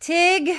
[0.00, 0.56] Tig.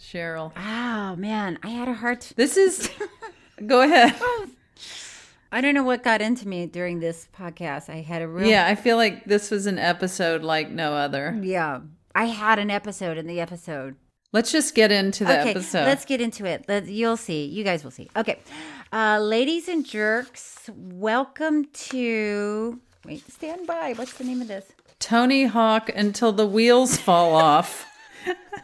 [0.00, 0.52] Cheryl.
[0.56, 2.20] Oh man, I had a hard.
[2.20, 2.88] T- This is.
[3.66, 4.14] Go ahead.
[5.50, 7.88] I don't know what got into me during this podcast.
[7.88, 8.46] I had a real.
[8.46, 11.38] Yeah, I feel like this was an episode like no other.
[11.42, 11.80] Yeah.
[12.14, 13.96] I had an episode in the episode.
[14.32, 15.84] Let's just get into the okay, episode.
[15.84, 16.64] let's get into it.
[16.68, 17.46] Let, you'll see.
[17.46, 18.08] You guys will see.
[18.16, 18.38] Okay,
[18.92, 22.80] uh, ladies and jerks, welcome to.
[23.04, 23.92] Wait, stand by.
[23.94, 24.66] What's the name of this?
[25.00, 27.86] Tony Hawk until the wheels fall off.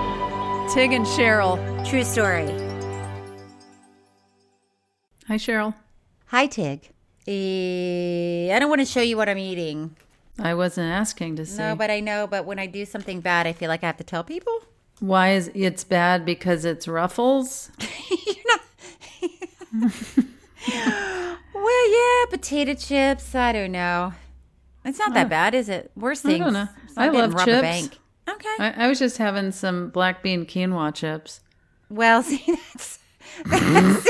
[0.73, 1.57] Tig and Cheryl.
[1.85, 2.47] True story.
[5.27, 5.73] Hi, Cheryl.
[6.27, 6.89] Hi, Tig.
[7.27, 9.97] Eh, I don't want to show you what I'm eating.
[10.39, 11.57] I wasn't asking to see.
[11.57, 12.25] No, but I know.
[12.25, 14.59] But when I do something bad, I feel like I have to tell people.
[15.01, 17.69] Why is it's bad because it's ruffles?
[18.09, 18.61] You're not
[21.53, 23.35] Well, yeah, potato chips.
[23.35, 24.13] I don't know.
[24.85, 25.91] It's not that bad, is it?
[25.95, 26.45] Worse I things.
[26.45, 26.67] don't know.
[26.85, 27.61] It's I getting love chips.
[27.61, 27.97] Bank.
[28.33, 28.55] Okay.
[28.59, 31.41] I, I was just having some black bean quinoa chips.
[31.89, 32.99] well, see, that's
[33.45, 34.07] that's,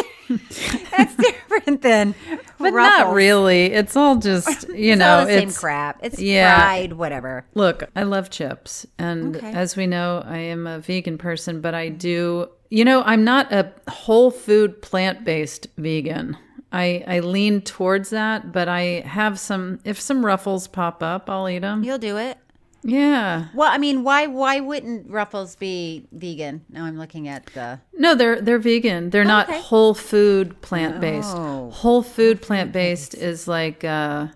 [0.91, 2.15] that's different than
[2.57, 3.07] But Ruffles.
[3.07, 3.65] not really.
[3.67, 5.99] It's all just, you It's know, all the same it's crap.
[6.01, 6.57] It's yeah.
[6.57, 7.45] fried, whatever.
[7.53, 8.85] Look, I love chips.
[8.97, 9.51] And Okay.
[9.51, 13.51] as we know, I am a vegan person, but I do, you know, I'm not
[13.51, 16.37] a whole food plant based vegan.
[16.73, 21.49] I, I lean towards that, but I have some, if some ruffles pop up, I'll
[21.49, 21.83] eat them.
[21.83, 22.37] You'll do it.
[22.83, 23.47] Yeah.
[23.53, 26.65] Well, I mean, why why wouldn't Ruffles be vegan?
[26.69, 27.79] Now I'm looking at the.
[27.93, 29.09] No, they're they're vegan.
[29.11, 29.59] They're not Okay.
[29.61, 31.33] whole food plant based.
[31.35, 31.69] Oh.
[31.71, 34.27] Whole food plant based is like uh,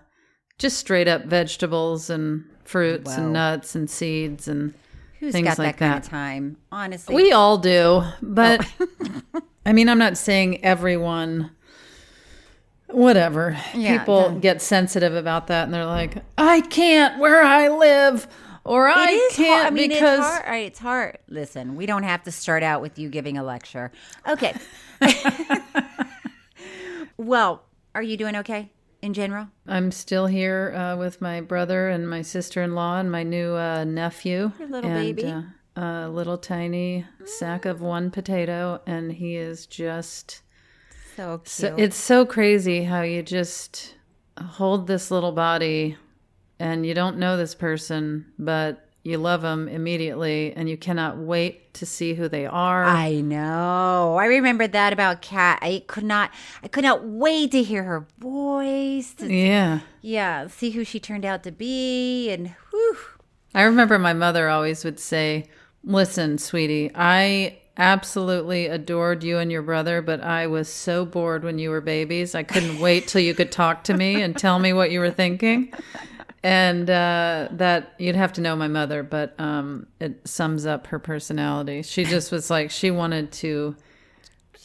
[0.58, 3.24] just straight up vegetables and fruits Wow.
[3.24, 4.74] and nuts and seeds and
[5.20, 6.04] Who's things got like that kind that.
[6.04, 6.56] of time?
[6.70, 9.40] Honestly, We all do, but Oh.
[9.66, 11.50] I mean, I'm not saying everyone.
[12.88, 13.58] Whatever.
[13.74, 18.28] Yeah, People the- get sensitive about that, and they're like, "I can't where I live,"
[18.64, 19.66] or "I can't hard.
[19.66, 20.46] I mean, because." it's hard.
[20.46, 21.18] right, It's hard.
[21.28, 23.90] Listen, we don't have to start out with you giving a lecture.
[24.28, 24.54] Okay.
[27.16, 27.64] well,
[27.94, 28.70] are you doing okay
[29.02, 29.48] in general?
[29.66, 33.54] I'm still here uh, with my brother and my sister in law and my new
[33.54, 34.52] uh, nephew.
[34.58, 35.32] Your little and, baby.
[35.76, 40.42] Uh, a little tiny sack of one potato, and he is just.
[41.16, 41.48] So cute.
[41.48, 43.94] So it's so crazy how you just
[44.38, 45.96] hold this little body
[46.58, 51.72] and you don't know this person, but you love them immediately and you cannot wait
[51.74, 52.84] to see who they are.
[52.84, 54.16] I know.
[54.18, 55.60] I remember that about Kat.
[55.62, 56.32] I could not.
[56.62, 59.14] I could not wait to hear her voice.
[59.20, 59.80] yeah.
[60.02, 62.96] yeah, see who she turned out to be, and whew.
[63.54, 65.46] I remember my mother always would say,
[65.84, 71.58] Listen, sweetie, I absolutely adored you and your brother, but I was so bored when
[71.58, 72.34] you were babies.
[72.34, 75.10] I couldn't wait till you could talk to me and tell me what you were
[75.10, 75.72] thinking.
[76.42, 80.98] and uh, that you'd have to know my mother, but um, it sums up her
[80.98, 81.82] personality.
[81.82, 83.74] She just was like she wanted to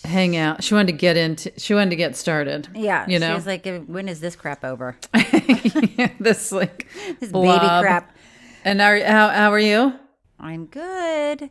[0.04, 0.64] hang out.
[0.64, 1.52] She wanted to get into.
[1.58, 2.68] She wanted to get started.
[2.76, 4.98] Yeah, you know, She's like, when is this crap over?
[6.20, 6.88] this like
[7.20, 7.62] This blob.
[7.62, 8.16] baby crap.
[8.64, 9.94] And are, how how are you?
[10.40, 11.50] I'm good.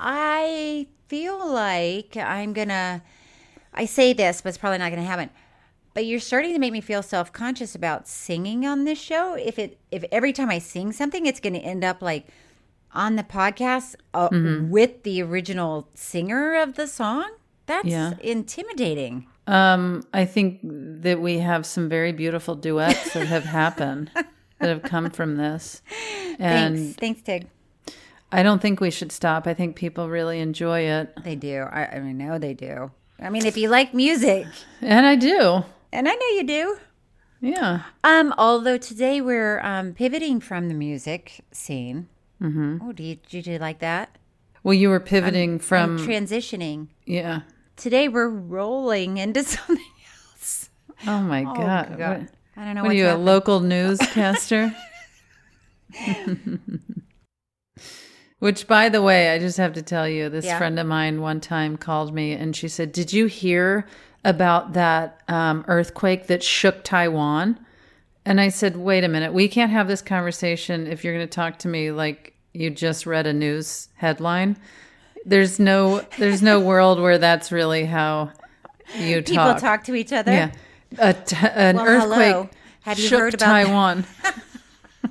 [0.00, 3.02] I feel like I'm gonna.
[3.74, 5.30] I say this, but it's probably not gonna happen.
[5.92, 9.34] But you're starting to make me feel self conscious about singing on this show.
[9.34, 12.26] If it, if every time I sing something, it's gonna end up like
[12.92, 14.70] on the podcast uh, Mm-hmm.
[14.70, 17.30] with the original singer of the song.
[17.66, 18.14] That's Yeah.
[18.20, 19.26] intimidating.
[19.46, 24.82] Um, I think that we have some very beautiful duets that have happened that have
[24.82, 25.82] come from this,
[26.38, 27.46] and Thanks, thanks, Tig.
[28.32, 29.46] I don't think we should stop.
[29.46, 31.62] I think people really enjoy it, They do.
[31.70, 32.90] I, I know they do.
[33.20, 34.46] I mean, if you like music,
[34.80, 35.64] and I do.
[35.92, 36.76] and I know you do.
[37.40, 37.82] Yeah.
[38.04, 42.08] Um, although today we're um, pivoting from the music scene.
[42.40, 42.78] Mm-hmm.
[42.82, 44.16] Oh, do you, did you like that?
[44.62, 46.88] Well, you were pivoting from I'm transitioning.
[47.06, 47.40] yeah.
[47.76, 49.84] Today we're rolling into something
[50.34, 50.68] else.
[51.06, 51.96] Oh my Oh, god.
[51.98, 52.18] God.
[52.20, 54.74] What, I don't know what are you, a local newscaster?
[58.40, 60.58] Which, by the way, I just have to tell you, this Yeah.
[60.58, 63.86] friend of mine one time called me and she said, "Did you hear
[64.24, 67.58] about that um, earthquake that shook Taiwan?"
[68.24, 71.30] And I said, "Wait a minute, we can't have this conversation if you're going to
[71.32, 74.56] talk to me like you just read a news headline.
[75.26, 78.30] There's no, there's no world where that's really how
[78.98, 79.26] you talk.
[79.26, 79.84] People talk.
[79.84, 80.32] to each other.
[80.32, 80.50] Yeah,
[80.98, 82.48] a t- an Well, earthquake hello.
[82.82, 83.46] Have you shook heard about?
[83.46, 84.04] Taiwan.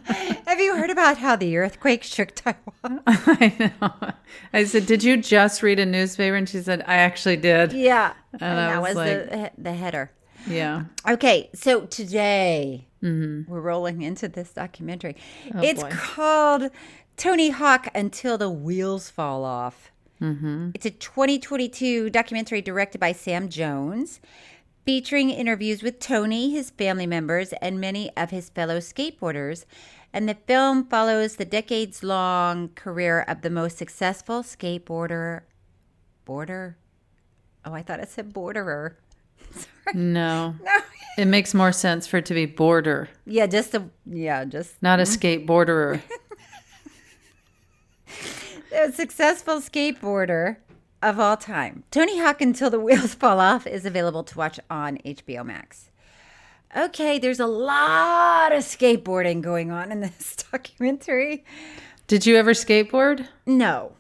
[0.48, 3.02] Have you heard about how the earthquake shook Taiwan?
[3.08, 4.12] I know.
[4.54, 8.14] I said, "Did you just read a newspaper?" And she said, "I actually did." yeah.
[8.34, 10.12] And, I that was was like- the, the header.
[10.48, 10.86] Yeah.
[11.08, 15.16] Okay, so today we're rolling into this documentary.
[15.46, 15.90] it's boy.
[15.92, 16.72] called
[17.18, 19.92] Tony Hawk Until the Wheels Fall Off.
[20.22, 20.72] Mm-hmm.
[20.74, 24.20] It's a 2022 documentary directed by Sam Jones,
[24.86, 29.66] featuring interviews with Tony, his family members, and many of his fellow skateboarders.
[30.12, 35.42] And the film follows the decades long career of the most successful skateboarder.
[36.26, 36.78] Border?
[37.64, 38.98] Oh, I thought it said borderer.
[39.94, 40.56] No.
[41.18, 45.00] It makes more sense for it to be border, Yeah, just a yeah, just not
[45.00, 45.50] a mm-hmm.
[45.50, 46.02] skateboarder.
[48.74, 50.58] a successful skateboarder
[51.02, 51.84] of all time.
[51.92, 55.89] Tony Hawk Until the Wheels Fall Off is available to watch on HBO Max.
[56.75, 61.44] Okay, there's a lot of skateboarding going on in this documentary.
[62.07, 63.27] Did you ever skateboard?
[63.45, 63.94] No.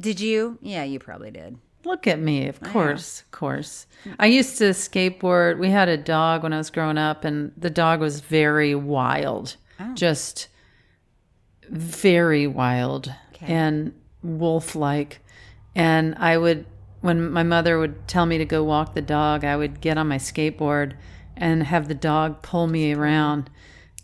[0.00, 0.58] Did you?
[0.60, 1.58] Yeah, you probably did.
[1.84, 3.86] Look at me, of course, of course.
[4.18, 5.58] I used to skateboard.
[5.58, 9.56] We had a dog when I was growing up, and the dog was very wild,
[9.80, 9.92] oh.
[9.94, 10.48] just
[11.68, 15.20] very wild and wolf like.
[15.74, 16.66] And I would,
[17.00, 20.06] when my mother would tell me to go walk the dog, I would get on
[20.06, 20.94] my skateboard
[21.42, 23.50] and have the dog pull me around.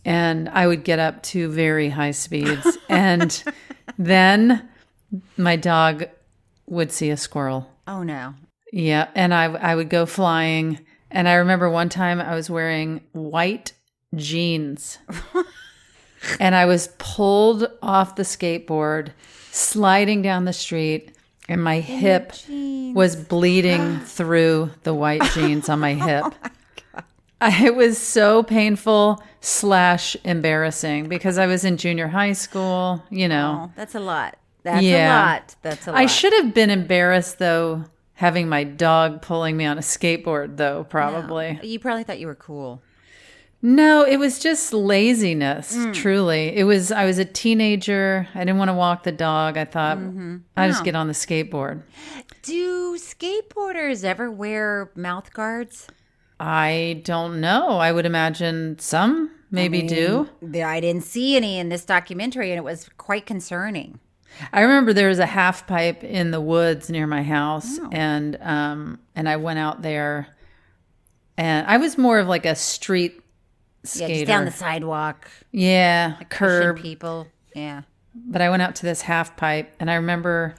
[0.04, 2.76] And I would get up to very high speeds.
[2.88, 3.42] and
[3.96, 4.68] then
[5.36, 6.04] my dog
[6.66, 7.70] would see a squirrel.
[7.86, 8.34] Oh no.
[8.72, 10.80] Yeah, and I I would go flying,
[11.10, 13.72] and I remember one time I was wearing white
[14.14, 14.98] jeans,
[16.40, 19.12] and I was pulled off the skateboard,
[19.52, 21.16] sliding down the street,
[21.48, 22.34] and my hip
[22.94, 26.24] was bleeding through the white jeans on my hip.
[27.64, 33.68] It was so painful slash embarrassing because I was in junior high school, you know.
[33.68, 34.36] Oh, that's a lot.
[34.64, 35.06] That's Yeah.
[35.06, 35.54] a lot.
[35.62, 36.00] That's a lot.
[36.00, 40.84] I should have been embarrassed though, having my dog pulling me on a skateboard though,
[40.90, 41.60] probably.
[41.62, 42.82] You probably thought you were cool.
[43.60, 45.92] No, it was just laziness, Mm.
[45.94, 46.56] truly.
[46.56, 48.28] It was I was a teenager.
[48.34, 49.56] I didn't want to walk the dog.
[49.56, 50.36] I thought Mm-hmm.
[50.56, 51.82] I just get on the skateboard.
[52.42, 55.88] Do skateboarders ever wear mouth guards?
[56.40, 57.78] I don't know.
[57.78, 60.28] I would imagine some maybe do.
[60.42, 63.98] The- I didn't see any in this documentary, and it was quite concerning.
[64.52, 67.88] I remember there was a half pipe in the woods near my house, Oh.
[67.90, 70.28] and um, and I went out there,
[71.36, 73.20] and I was more of like a street
[73.84, 74.12] skater.
[74.12, 76.78] Yeah, just down the sidewalk, yeah, pushing curb.
[76.78, 77.26] people.
[77.54, 77.82] Yeah.
[78.14, 80.54] But I went out to this half pipe, and I remember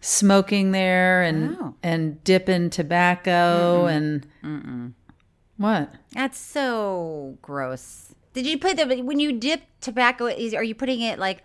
[0.00, 1.74] smoking there and Oh.
[1.82, 4.26] and dipping tobacco and
[5.58, 5.92] what?
[6.12, 8.14] That's so gross.
[8.32, 10.26] Did you put the when you dip tobacco?
[10.26, 11.44] Is are you putting it like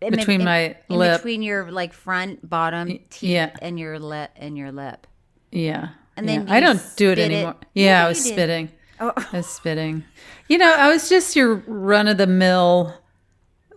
[0.00, 1.18] in Between in- my in lip.
[1.20, 3.50] between your like front bottom teeth yeah.
[3.60, 5.06] and your lip and your lip?
[5.50, 5.90] Yeah.
[6.16, 6.54] And then Yeah.
[6.54, 7.32] I don't do it spit it?
[7.32, 7.56] anymore.
[7.74, 8.32] Yeah, I was did.
[8.32, 8.70] spitting.
[9.00, 9.12] Oh.
[9.32, 10.04] was spitting.
[10.48, 12.94] You know, I was just your run of the mill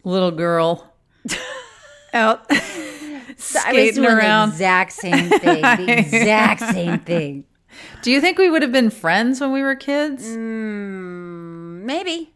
[0.03, 0.93] little girl
[2.13, 2.45] out
[3.37, 4.49] so I was skating doing around.
[4.51, 5.61] the exact same thing.
[5.61, 7.45] The exact same thing.
[8.01, 10.25] Do you think we would have been friends when we were kids?
[10.25, 12.31] Mm, maybe.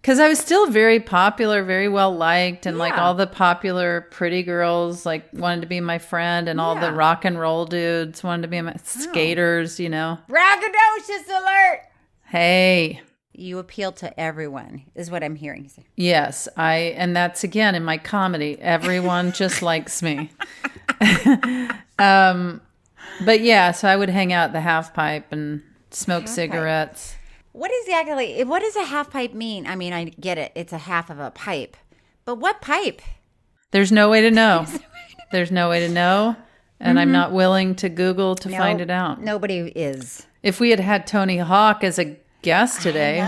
[0.00, 4.42] Because I was still very popular, very well liked, and like all the popular pretty
[4.42, 8.42] girls like wanted to be my friend, and all the rock and roll dudes wanted
[8.42, 9.78] to be my skaters.
[9.78, 11.80] You know, Braggadocious alert!
[12.24, 13.02] hey,
[13.34, 15.70] You appeal to everyone, is what I'm hearing.
[15.96, 18.56] yes, I, and that's again in my comedy.
[18.58, 20.30] Everyone just likes me.
[21.98, 22.60] um,
[23.24, 27.16] but yeah, so I would hang out at the half pipe and smoke cigarettes.
[27.52, 28.44] What exactly?
[28.44, 29.66] What does a half pipe mean?
[29.66, 30.52] I mean, I get it.
[30.54, 31.76] It's a half of a pipe,
[32.24, 33.02] but what pipe?
[33.72, 34.66] There's no way to know.
[35.32, 36.36] There's no way to know.
[36.80, 37.12] And I'm mm-hmm.
[37.12, 39.20] not willing to Google to find it out.
[39.20, 40.26] Nobody is.
[40.42, 43.20] If we had had Tony Hawk as a guest today,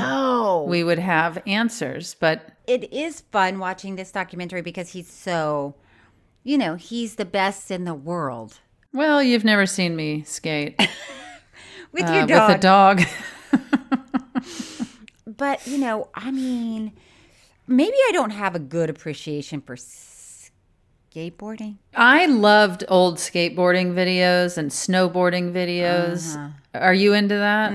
[0.66, 2.14] we would have answers.
[2.18, 5.75] But it is fun watching this documentary because he's so,
[6.42, 8.61] you know, he's the best in the world.
[8.92, 10.78] Well, you've never seen me skate
[11.92, 12.49] With uh, your dog.
[12.49, 13.00] with a dog.
[15.37, 16.92] But, you know, I mean,
[17.66, 21.76] maybe I don't have a good appreciation for skateboarding.
[21.96, 26.37] I loved old skateboarding videos and snowboarding videos.
[26.37, 26.49] Uh-huh.
[26.75, 27.72] Are you into that?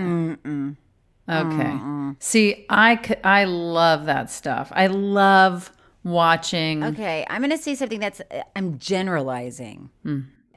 [1.30, 2.16] Okay.
[2.20, 4.72] See, I c- I love that stuff.
[4.74, 5.72] I love
[6.04, 6.84] watching.
[6.84, 9.90] Okay, I'm going to say something that's, uh, I'm generalizing.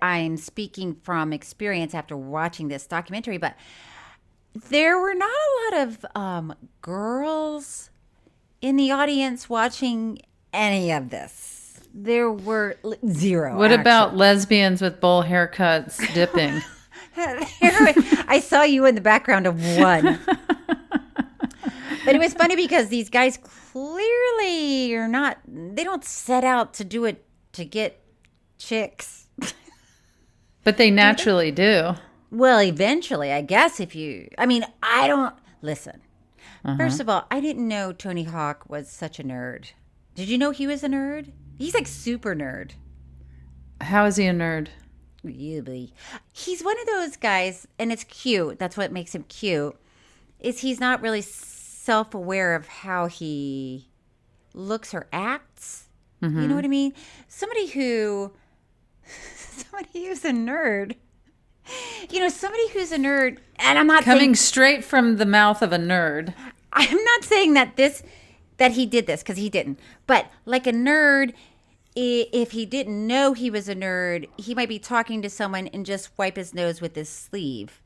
[0.03, 3.55] I'm speaking from experience after watching this documentary, but
[4.69, 7.91] there were not a lot of um, girls
[8.61, 10.21] in the audience watching
[10.53, 11.81] any of this.
[11.93, 12.77] There were
[13.09, 13.57] zero.
[13.57, 13.81] What actually.
[13.81, 16.61] about lesbians with bowl haircuts dipping?
[17.17, 20.19] I saw you in the background of one.
[22.05, 23.39] but it was funny because these guys
[23.73, 28.01] clearly are not, they don't set out to do it to get
[28.59, 29.20] chicks.
[30.65, 31.95] But they naturally do.
[32.31, 36.01] Well, eventually, I guess if you, I mean, I don't, listen.
[36.65, 36.77] Uh-huh.
[36.77, 39.73] First of all, I didn't know Tony Hawk was such a nerd.
[40.15, 41.33] Did you know he was a nerd?
[41.59, 42.73] He's like super nerd.
[43.81, 44.69] How is he a nerd?
[45.23, 45.93] Really.
[46.33, 48.59] He's one of those guys, and it's cute.
[48.59, 49.77] That's what makes him cute.
[50.39, 53.89] Is he's not really self-aware of how he
[54.55, 55.89] looks or acts.
[56.23, 56.55] You know mm-hmm.
[56.55, 56.93] what I mean?
[57.29, 58.33] Somebody who,
[59.61, 60.97] somebody who's a nerd.
[62.09, 65.63] You know, somebody who's a nerd, and I'm not Coming saying straight from the mouth
[65.63, 66.35] of a nerd.
[66.73, 68.03] I'm not saying that this
[68.57, 69.79] that he did this because he didn't.
[70.07, 71.33] But like a nerd,
[71.95, 75.87] if he didn't know he was a nerd, he might be talking to someone and
[75.87, 77.81] just wipe his nose with his sleeve,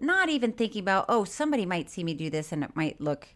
[0.00, 3.28] not even thinking about oh somebody might see me do this and it might look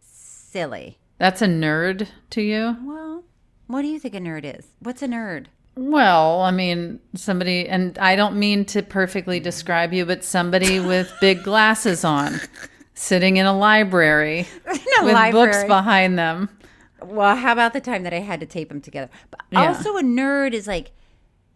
[0.00, 0.98] silly.
[1.18, 2.76] That's a nerd to you?
[2.82, 3.24] Well,
[3.66, 4.68] what do you think a nerd is?
[4.80, 5.46] What's a nerd?
[5.82, 11.10] Well, I mean, somebody, and I don't mean to perfectly describe you, but somebody with
[11.22, 12.38] big glasses on,
[12.92, 16.50] sitting in a library a with books behind them.
[17.02, 19.08] Well, how about the time that I had to tape them together?
[19.30, 19.68] But Yeah.
[19.68, 20.90] also, a nerd is like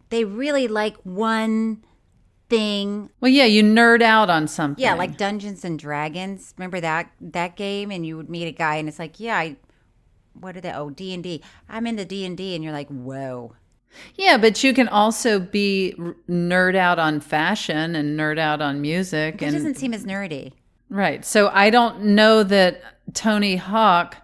[0.09, 1.83] they really like one
[2.49, 4.81] thing Well, yeah, you nerd out on something.
[4.83, 6.55] Yeah, like Dungeons and Dragons.
[6.57, 7.91] Remember that that game?
[7.91, 9.57] And you would meet a guy, and it's like, yeah, I.
[10.33, 10.73] What are they?
[10.73, 11.43] Oh, D and D.
[11.69, 13.53] I'm in the D and D, and you're like, whoa.
[14.15, 15.95] Yeah, but you can also be
[16.29, 20.53] nerd out on fashion and nerd out on music, It doesn't seem as nerdy.
[20.89, 21.23] right.
[21.25, 22.81] So I don't know that
[23.13, 24.17] Tony Hawk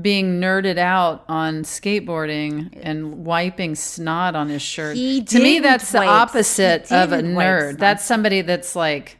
[0.00, 4.96] being nerded out on skateboarding and wiping snot on his shirt.
[4.96, 7.70] He to me, that's the opposite of a nerd.
[7.70, 7.78] snot.
[7.78, 9.18] That's somebody that's like,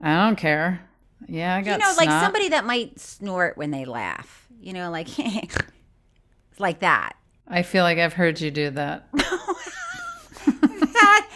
[0.00, 0.80] I don't care.
[1.28, 4.48] Yeah, I got You know, like somebody that might snort when they laugh.
[4.60, 5.08] You know, like
[6.58, 7.12] like that.
[7.48, 9.08] I feel like I've heard you do that.
[10.48, 11.28] that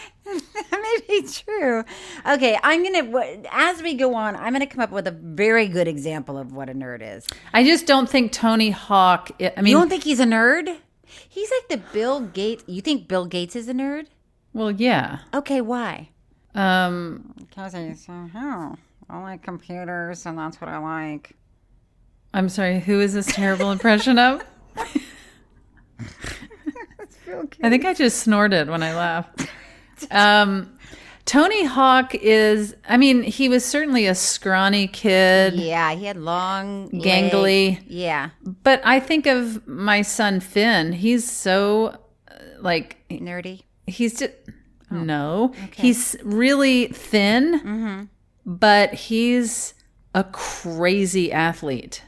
[0.71, 1.83] may be true.
[2.27, 5.87] Okay, I'm gonna as we go on, I'm gonna come up with a very good
[5.87, 7.27] example of what a nerd is.
[7.53, 9.31] I just don't think Tony Hawk.
[9.41, 10.75] I mean, you don't think he's a nerd?
[11.29, 12.63] He's like the Bill Gates.
[12.67, 14.07] You think Bill Gates is a nerd?
[14.53, 15.19] well, yeah.
[15.33, 16.09] Okay, why?
[16.55, 18.75] Um, Because I said, oh,
[19.09, 21.35] I like computers, and that's what I like.
[22.35, 22.79] I'm sorry.
[22.79, 24.43] Who is this terrible impression of?
[27.63, 29.47] I think I just snorted when I laughed.
[30.11, 30.77] Um,
[31.25, 32.75] Tony Hawk is.
[32.87, 37.75] I mean, he was certainly a scrawny kid, Yeah, he had long, Gangly.
[37.77, 37.85] legs.
[37.87, 38.29] Yeah,
[38.63, 40.91] but I think of my son Finn.
[40.91, 41.97] He's so
[42.29, 43.63] uh, like nerdy.
[43.87, 44.33] he's just
[44.91, 48.07] no he's really thin
[48.45, 49.73] but he's
[50.13, 52.03] a crazy athlete.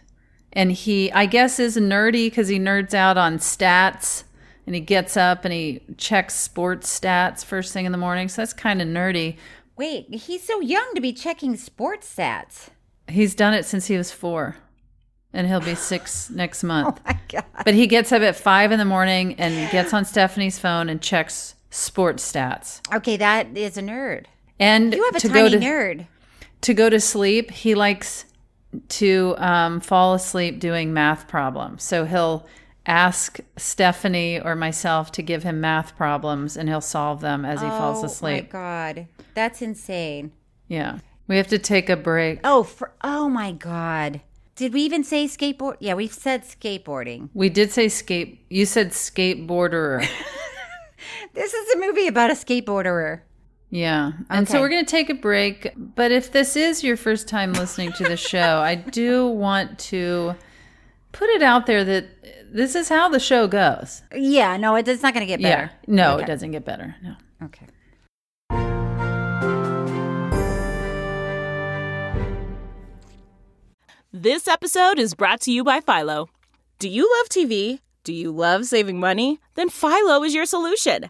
[0.55, 4.23] And he, I guess, is nerdy because he nerds out on stats
[4.65, 8.29] and he gets up and he checks sports stats first thing in the morning.
[8.29, 9.35] So that's kind of nerdy.
[9.77, 12.69] Wait, he's so young to be checking sports stats.
[13.09, 14.55] He's done it since he was four,
[15.33, 16.99] and he'll be six next month.
[16.99, 17.43] Oh My God.
[17.65, 21.01] But he gets up at five in the morning and gets on Stephanie's phone and
[21.01, 22.79] checks sports stats.
[22.95, 24.25] Okay, that is a nerd.
[24.57, 26.07] And You have a to tiny to nerd.
[26.61, 28.23] to go to sleep, he likes
[28.89, 31.83] to um, fall asleep doing math problems.
[31.83, 32.47] So he'll
[32.85, 37.67] ask Stephanie or myself to give him math problems, and he'll solve them as he
[37.67, 38.49] falls asleep.
[38.53, 38.61] Oh my
[38.93, 40.31] God, that's insane.
[40.67, 42.39] Yeah, we have to take a break.
[42.43, 44.21] Oh, for oh my God.
[44.55, 45.75] Did we even say skateboard?
[45.81, 47.29] Yeah, we've said skateboarding.
[47.33, 48.45] We did say skate.
[48.49, 50.07] You said skateboarder.
[51.33, 53.21] This is a movie about a skateboarderer.
[53.69, 54.13] Yeah.
[54.29, 55.73] And so we're going to take a break.
[55.75, 60.35] But if this is your first time listening to the show, I do want to
[61.11, 62.05] put it out there that
[62.53, 64.01] this is how the show goes.
[64.15, 65.71] Yeah, no, it's not going to get better.
[65.87, 65.93] Yeah.
[65.93, 66.23] No, Okay.
[66.23, 66.95] it doesn't get better.
[67.03, 67.15] No.
[67.43, 67.67] Okay.
[74.11, 76.29] This episode is brought to you by Philo.
[76.79, 77.79] Do you love TV?
[78.03, 79.39] Do you love saving money?
[79.55, 81.09] Then Philo is your solution.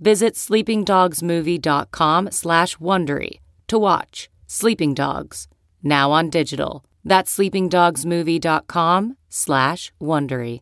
[0.00, 5.48] Visit sleepingdogsmovie.com slash Wondery to watch Sleeping Dogs,
[5.82, 6.84] now on digital.
[7.04, 10.60] That's sleepingdogsmovie.com slash Wondery.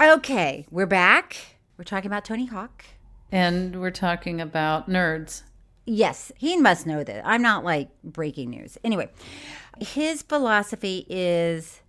[0.00, 1.36] Okay, we're back.
[1.76, 2.84] We're talking about Tony Hawk.
[3.30, 5.42] And we're talking about nerds.
[5.84, 7.26] Yes, he must know that.
[7.26, 8.76] I'm not like breaking news.
[8.82, 9.10] Anyway,
[9.78, 11.80] his philosophy is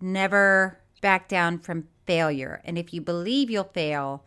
[0.00, 2.60] never back down from failure.
[2.64, 4.24] And if you believe you'll fail,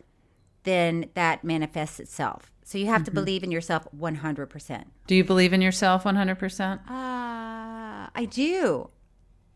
[0.64, 2.52] then that manifests itself.
[2.64, 4.84] So you have to believe in yourself 100%.
[5.06, 6.78] Do you believe in yourself 100%?
[6.88, 8.88] Uh, I do.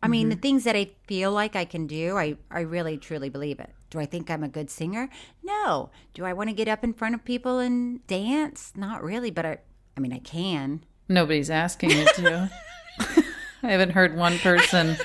[0.03, 3.29] I mean, the things that I feel like I can do, I, I really truly
[3.29, 3.73] believe it.
[3.91, 5.09] Do I think I'm a good singer?
[5.43, 5.91] No.
[6.15, 8.73] Do I want to get up in front of people and dance?
[8.77, 9.59] Not really, but I,
[9.97, 10.85] I mean, I can.
[11.09, 12.51] Nobody's asking you to.
[13.63, 14.97] I haven't heard one person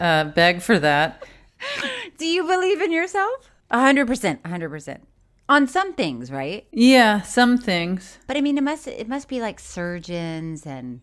[0.00, 1.24] uh, beg for that.
[2.18, 3.50] Do you believe in yourself?
[3.70, 5.06] A hundred percent, a hundred percent.
[5.48, 6.66] On some things, right?
[6.72, 8.18] Yeah, some things.
[8.26, 11.00] But I mean, it must it must be like surgeons and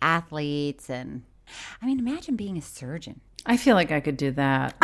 [0.00, 1.22] athletes and.
[1.80, 3.20] I mean, imagine being a surgeon.
[3.46, 4.74] I feel like I could do that.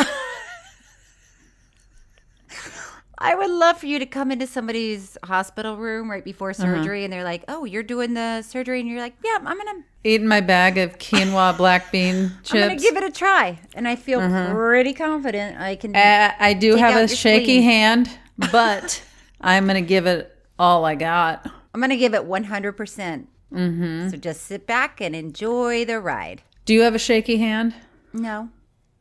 [3.18, 6.62] I would love for you to come into somebody's hospital room right before uh-huh.
[6.62, 9.84] surgery, and they're like, "Oh, you're doing the surgery," and you're like, "Yeah, I'm gonna,
[10.04, 12.54] Eating my bag of quinoa black bean chips.
[12.54, 15.94] I'm gonna give it a try," and I feel pretty confident I can.
[15.94, 17.62] Uh, I do have a shaky spleen.
[17.62, 18.18] hand,
[18.52, 19.02] but
[19.40, 21.50] I'm going to give it all I got.
[21.74, 22.72] I'm gonna give it 100.
[22.72, 24.08] percent mm-hmm.
[24.08, 26.42] So just sit back and enjoy the ride.
[26.64, 27.74] Do you have a shaky hand?
[28.12, 28.50] No,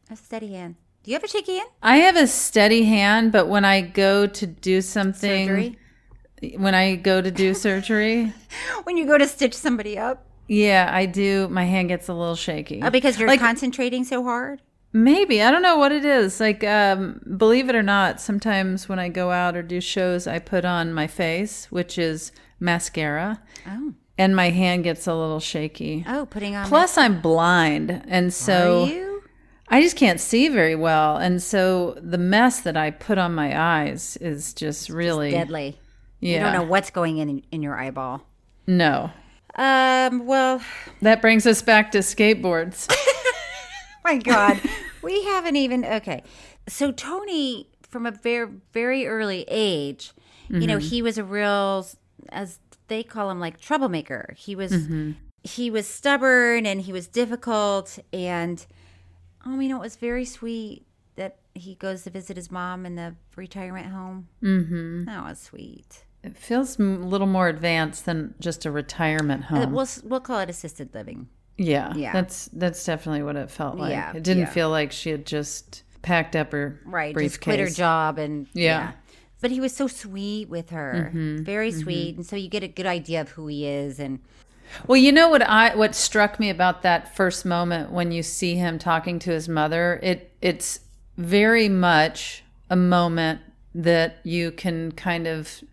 [0.09, 0.75] a steady hand.
[1.03, 1.69] Do you have a shaky hand?
[1.81, 5.77] I have a steady hand, but when I go to do something, Surgery.
[6.57, 8.33] when I go to do surgery,
[8.83, 11.47] When you go to stitch somebody up, yeah, I do.
[11.49, 12.81] My hand gets a little shaky.
[12.83, 14.61] oh, because you're Like- concentrating so hard.
[14.93, 16.41] Maybe I don't know what it is.
[16.41, 20.39] Like, um, believe it or not, sometimes when I go out or do shows, I
[20.39, 26.03] put on my face, which is mascara, Oh, and my hand gets a little shaky.
[26.07, 26.67] oh, putting on.
[26.67, 29.23] Plus, I'm blind, and so Are you?
[29.69, 33.57] I just can't see very well, and so the mess that I put on my
[33.57, 35.79] eyes is just really deadly.
[36.19, 38.23] Yeah, You don't know what's going in in your eyeball.
[38.67, 39.11] No,
[39.55, 40.25] Um.
[40.25, 40.61] Well,
[41.01, 42.93] that brings us back to skateboards.
[44.03, 44.59] my God,
[45.01, 45.85] we haven't even.
[45.85, 46.23] Okay,
[46.67, 50.13] So Tony, from a very very early age,
[50.49, 51.87] you know, he was a real,
[52.29, 54.35] as they call him, like troublemaker.
[54.37, 54.87] He was
[55.43, 58.65] he was stubborn and he was difficult and
[59.45, 60.85] oh, you know, it was very sweet
[61.15, 64.27] that he goes to visit his mom in the retirement home.
[64.43, 65.05] Mm-hmm.
[65.05, 66.03] That was sweet.
[66.23, 69.71] It feels a little more advanced than just a retirement Uh, home.
[69.73, 71.27] we'll we'll call it assisted living.
[71.57, 72.13] yeah, yeah.
[72.13, 73.91] That's that's definitely what it felt like.
[73.91, 74.49] Yeah, it didn't yeah.
[74.51, 77.31] feel like she had just packed up her Right, briefcase.
[77.33, 78.91] just quit her job and Yeah.
[79.41, 81.43] But he was so sweet with her, Mm-hmm.
[81.43, 83.99] very sweet, and so you get a good idea of who he is.
[83.99, 84.19] And
[84.85, 88.55] Well, you know what I what struck me about that first moment when you see
[88.55, 90.81] him talking to his mother, it it's
[91.17, 93.41] very much a moment
[93.73, 95.63] that you can kind of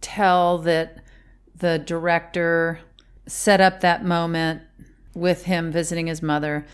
[0.00, 0.98] tell that
[1.56, 2.80] the director
[3.26, 4.62] set up that moment
[5.14, 6.66] with him visiting his mother.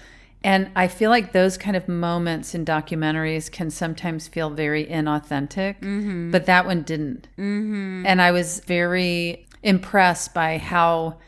[0.45, 5.79] And I feel like those kind of moments in documentaries can sometimes feel very inauthentic,
[5.81, 6.33] mm-hmm.
[6.33, 7.29] but that one didn't.
[7.39, 8.05] Mm-hmm.
[8.07, 11.19] And I was very impressed by how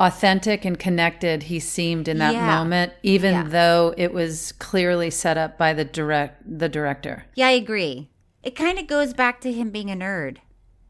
[0.00, 2.44] authentic and connected he seemed in that Yeah.
[2.58, 3.44] moment, even Yeah.
[3.44, 7.24] though it was clearly set up by the direct the director.
[7.34, 8.10] yeah, I agree.
[8.42, 10.38] It kind of goes back to him being a nerd,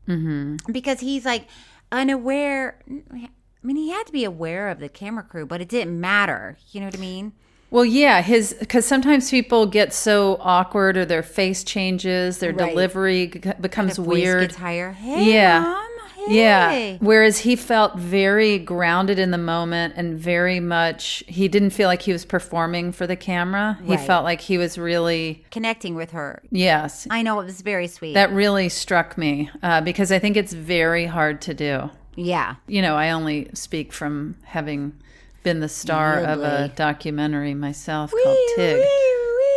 [0.09, 0.57] mm-hmm.
[0.73, 1.47] because he's like
[1.93, 2.79] unaware.
[3.13, 3.29] I
[3.63, 6.57] mean, he had to be aware of the camera crew, but it didn't matter.
[6.71, 7.33] You know what I mean?
[7.71, 12.71] Well, yeah, his because sometimes people get so awkward or their face changes, their Right.
[12.71, 13.27] delivery
[13.61, 14.41] becomes The voice weird.
[14.43, 14.93] gets higher.
[14.93, 15.61] Hey, Yeah.
[15.61, 15.87] mom.
[16.29, 16.97] Yeah.
[17.01, 22.03] Whereas he felt very grounded in the moment and very much, he didn't feel like
[22.03, 23.79] he was performing for the camera.
[23.85, 24.07] He Right.
[24.07, 26.43] felt like he was really, connecting with her.
[26.51, 27.07] yes.
[27.11, 28.15] I know it was very sweet.
[28.15, 31.91] That really struck me uh, because I think it's very hard to do.
[32.17, 32.57] yeah.
[32.67, 34.95] You know, I only speak from having
[35.43, 38.85] been the star of a documentary myself called Tig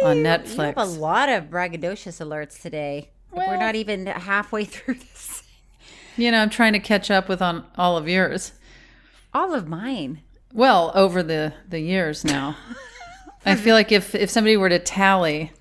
[0.04, 0.66] on You Netflix.
[0.66, 3.10] have a lot of braggadocious alerts today.
[3.32, 5.44] We're not even halfway through this.
[6.18, 8.54] You know, I'm trying to catch up with on all of yours.
[9.34, 10.22] All of mine.
[10.54, 12.56] Well, over the the years now.
[13.46, 15.52] I feel like if if somebody were to tally,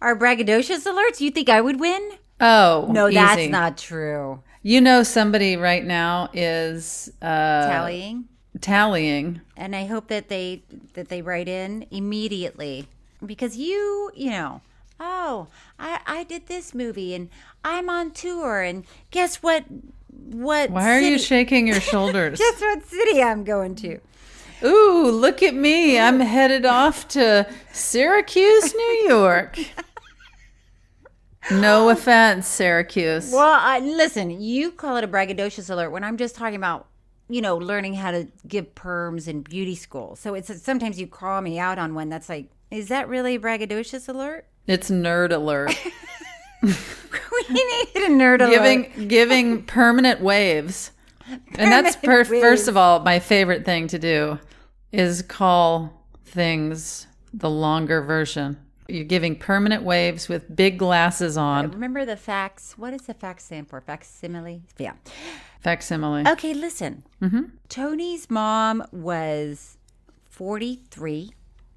[0.00, 1.20] our braggadocious alerts?
[1.20, 2.10] You think I would win?
[2.40, 4.42] oh, No, that's not true.
[4.62, 8.24] You know, somebody right now is uh, Tallying.
[8.60, 9.40] tallying.
[9.56, 10.62] And I hope that they
[10.94, 12.86] that they write in immediately
[13.24, 14.60] because you, you know,
[15.02, 17.28] oh, I I did this movie and
[17.64, 19.64] I'm on tour and guess what?
[20.08, 20.70] What?
[20.70, 22.38] Why are you shaking your shoulders?
[22.38, 23.98] Guess what city I'm going to?
[24.64, 25.98] Ooh, look at me!
[25.98, 29.58] I'm headed off to Syracuse, New York.
[31.50, 33.32] No offense, Syracuse.
[33.32, 36.86] Well, I, listen, you call it a braggadocious alert when I'm just talking about,
[37.28, 40.14] you know, learning how to give perms in beauty school.
[40.14, 43.40] So it's sometimes you call me out on one that's like, is that really a
[43.40, 44.46] braggadocious alert?
[44.66, 45.76] It's nerd alert.
[46.62, 46.68] we
[47.50, 48.50] need a nerd alert.
[48.50, 50.90] giving giving permanent waves.
[51.56, 54.38] And that's per- Permanent first of all my favorite thing to do
[54.92, 58.58] is call things the longer version.
[58.88, 61.70] You're giving permanent waves with big glasses on.
[61.70, 62.76] Remember the fax?
[62.76, 63.80] What does the fax stand for?
[63.80, 64.62] Facsimile?
[64.76, 64.92] Yeah.
[65.60, 66.28] Facsimile.
[66.28, 67.04] Okay, listen.
[67.22, 67.42] Mm-hmm.
[67.68, 69.78] Tony's mom was
[70.28, 71.30] 43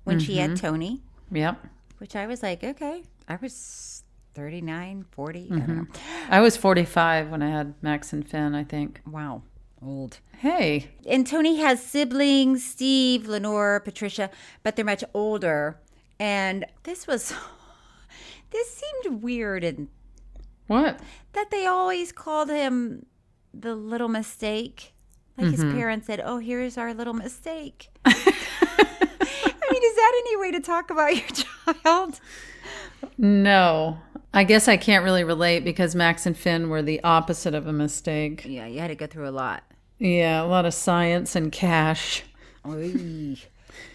[0.04, 0.66] when she had mm-hmm.
[0.66, 1.66] Tony, Yep.
[2.06, 3.02] Which I was like, okay.
[3.28, 4.04] I was
[4.36, 5.40] 39, 40.
[5.40, 5.76] I don't mm-hmm.
[5.76, 5.86] know.
[6.30, 9.02] I was 45 when I had Max and Finn, I think.
[9.08, 9.42] Wow.
[9.84, 10.20] Old.
[10.38, 14.30] Hey, And Tony has siblings, Steve, Lenore, Patricia,
[14.62, 15.80] but they're much older.
[16.20, 17.34] And this was,
[18.52, 19.88] this seemed weird and
[20.68, 21.00] what?
[21.34, 23.08] that they always called him
[23.52, 24.94] the little mistake.
[25.40, 25.76] Like his mm-hmm.
[25.76, 30.92] parents said, "Oh, here's our little mistake." I mean, is that any way to talk
[30.92, 31.55] about your child?
[33.18, 34.00] No.
[34.34, 37.74] I guess I can't really relate because Max and Finn were the opposite of a
[37.74, 38.44] mistake.
[38.46, 39.64] Yeah, you had to go through a lot.
[39.98, 42.24] Yeah, a lot of science and cash.
[42.68, 43.38] Oy.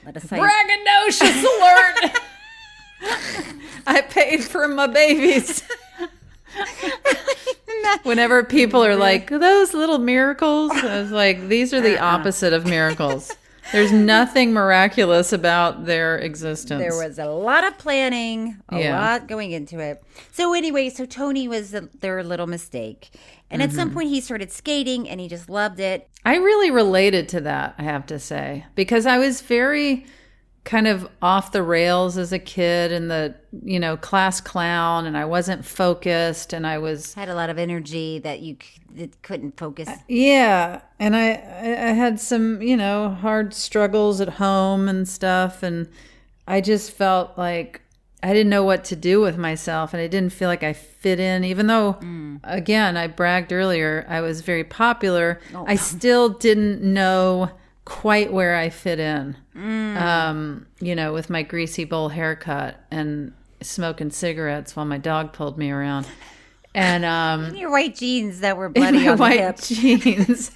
[0.04, 2.18] Let us say, Braggadocious alert!
[3.86, 5.62] I paid for my babies.
[8.02, 12.18] Whenever people are like, those little miracles, I was like, these are the uh-uh.
[12.18, 13.34] opposite of miracles.
[13.72, 16.80] There's nothing miraculous about their existence.
[16.80, 19.00] there was a lot of planning, a Yeah.
[19.00, 20.02] lot going into it.
[20.32, 23.10] So anyway, so Tony was the, their little mistake,
[23.50, 23.98] and at some mm-hmm.
[23.98, 26.08] point he started skating, and he just loved it.
[26.24, 30.06] I really related to that, I have to say, because I was very
[30.64, 35.16] kind of off the rails as a kid and the, you know, class clown and
[35.16, 39.22] I wasn't focused and I was Had a lot of energy that you c- that
[39.22, 39.88] couldn't focus.
[39.88, 45.08] Uh, yeah, and I I I had some, you know, hard struggles at home and
[45.08, 45.88] stuff and
[46.46, 47.80] I just felt like
[48.22, 51.18] I didn't know what to do with myself and I didn't feel like I fit
[51.18, 52.38] in even though mm.
[52.44, 55.40] again I bragged earlier I was very popular.
[55.54, 55.64] Oh.
[55.66, 57.50] I still didn't know
[57.90, 64.10] quite where I fit in um you know with my greasy bowl haircut and smoking
[64.10, 66.06] cigarettes while my dog pulled me around
[66.72, 69.58] and um Your white jeans that were in bloody my on the white hip.
[69.60, 70.52] jeans.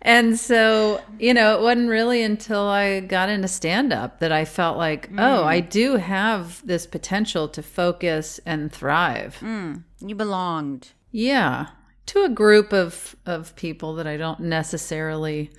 [0.00, 4.44] and so, you know, it wasn't really until I got into stand up that I
[4.44, 9.42] felt like, oh, I do have this potential to focus and thrive.
[9.42, 10.92] You belonged.
[11.10, 11.66] Yeah.
[12.06, 15.50] To a group of of people that I don't necessarily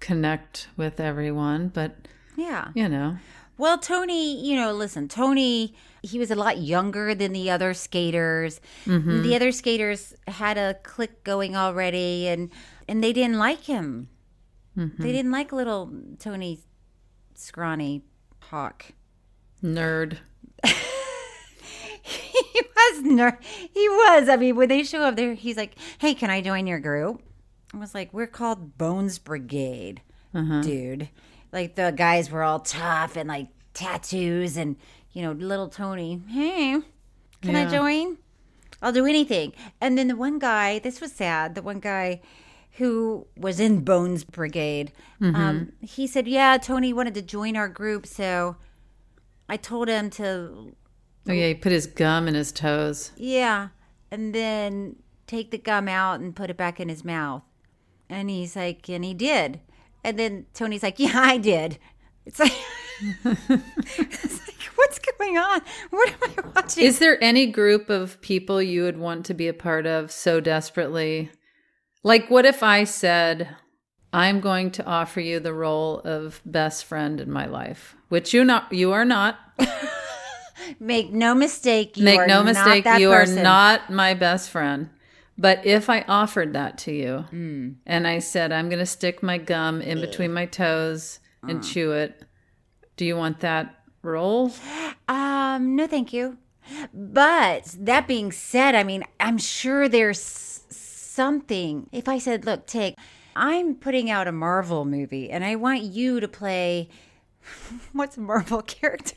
[0.00, 1.96] connect with everyone, but
[2.36, 2.68] Yeah.
[2.74, 3.18] you know.
[3.58, 8.58] Well, Tony, you know, listen, Tony, he was a lot younger than the other skaters.
[8.86, 9.22] Mm-hmm.
[9.22, 12.50] The other skaters had a clique going already, and
[12.88, 14.08] and they didn't like him.
[14.78, 15.02] Mm-hmm.
[15.02, 16.60] They didn't like little Tony
[17.34, 18.02] Scrawny
[18.44, 18.92] Hawk.
[19.62, 20.16] Nerd.
[22.02, 24.28] he was ner- he was.
[24.30, 27.22] I mean, when they show up there, he's like, "Hey, can I join your group?"
[27.72, 30.02] I was like, "We're called Bones Brigade,
[30.32, 31.08] dude."
[31.52, 34.76] Like the guys were all tough and like tattoos, and
[35.12, 36.20] you know, little Tony.
[36.28, 36.80] Hey,
[37.42, 38.18] can I join?
[38.82, 39.52] I'll do anything.
[39.80, 41.54] And then the one guy, this was sad.
[41.54, 42.22] The one guy
[42.72, 48.06] who was in Bones Brigade, um, he said, "Yeah, Tony wanted to join our group,
[48.06, 48.56] so."
[49.48, 50.76] I told him to
[51.28, 53.12] Oh yeah, he put his gum in his toes.
[53.16, 53.68] Yeah.
[54.10, 57.42] And then take the gum out and put it back in his mouth.
[58.10, 59.60] And he's like, and he did.
[60.04, 61.78] And then Tony's like, yeah, I did.
[62.26, 62.52] It's like,
[63.24, 65.60] it's like what's going on?
[65.90, 66.84] What am I watching?
[66.84, 70.40] Is there any group of people you would want to be a part of so
[70.40, 71.30] desperately?
[72.02, 73.48] Like, what if I said,
[74.12, 78.44] I'm going to offer you the role of best friend in my life, which you
[78.44, 79.38] not you are not.
[80.80, 81.96] Make no mistake.
[81.96, 83.38] You Make no mistake, that you person.
[83.38, 84.90] are not my best friend.
[85.40, 87.76] But if I offered that to you Mm.
[87.86, 91.48] and I said, I'm going to stick my gum in between my toes Uh.
[91.48, 92.22] and chew it,
[92.96, 94.52] do you want that role?
[95.08, 96.36] Um, no, thank you.
[96.92, 101.88] But that being said, I mean, I'm sure there's something.
[101.90, 102.96] If I said, look, take,
[103.34, 106.88] I'm putting out a Marvel movie and I want you to play.
[107.92, 109.16] What's a Marvel character?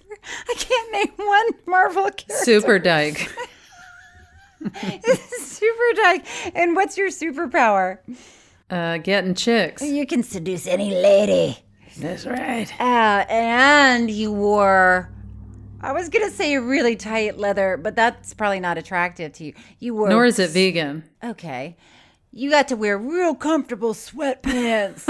[0.49, 2.33] I can't name one Marvel character.
[2.45, 3.29] Super dyke.
[5.43, 6.25] Super Dyke.
[6.55, 7.99] And what's your superpower?
[8.69, 9.81] Uh, getting chicks.
[9.81, 11.57] You can seduce any lady.
[11.97, 12.71] That's right.
[12.79, 15.09] Uh, and you wore.
[15.81, 19.53] I was gonna say really tight leather, but that's probably not attractive to you.
[19.79, 21.03] You wore Nor is it vegan.
[21.23, 21.75] Okay.
[22.31, 25.07] You got to wear real comfortable sweatpants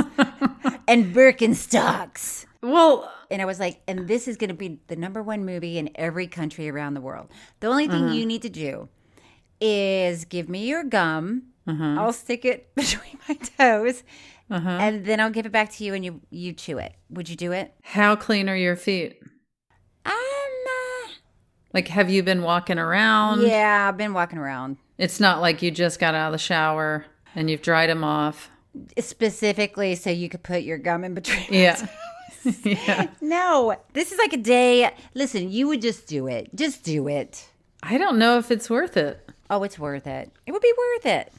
[0.90, 2.46] and Birkenstocks.
[2.62, 5.78] Well, And I was like, and this is going to be the number one movie
[5.78, 7.30] in every country around the world.
[7.62, 8.14] The only thing Uh-huh.
[8.14, 8.90] you need to do
[9.64, 11.44] is give me your gum.
[11.66, 11.96] Uh-huh.
[11.98, 14.04] I'll stick it between my toes,
[14.50, 16.94] and then I'll give it back to you, and you you chew it.
[17.10, 17.74] Would you do it?
[17.82, 19.20] how clean are your feet?
[20.06, 20.12] Um.
[20.14, 21.10] uh,
[21.74, 23.42] Like, have you been walking around?
[23.44, 27.06] yeah, I've been walking around It's not like you just got out of the shower
[27.36, 28.50] and you've dried them off.
[29.00, 31.46] specifically so you could put your gum in between.
[31.50, 31.88] Yeah.
[32.64, 33.08] yeah.
[33.22, 34.92] No, this is like a day.
[35.14, 36.50] Listen, you would just do it.
[36.56, 37.48] Just do it.
[37.82, 39.30] I don't know if it's worth it.
[39.54, 40.32] Oh, it's worth it.
[40.48, 41.32] It would be worth it.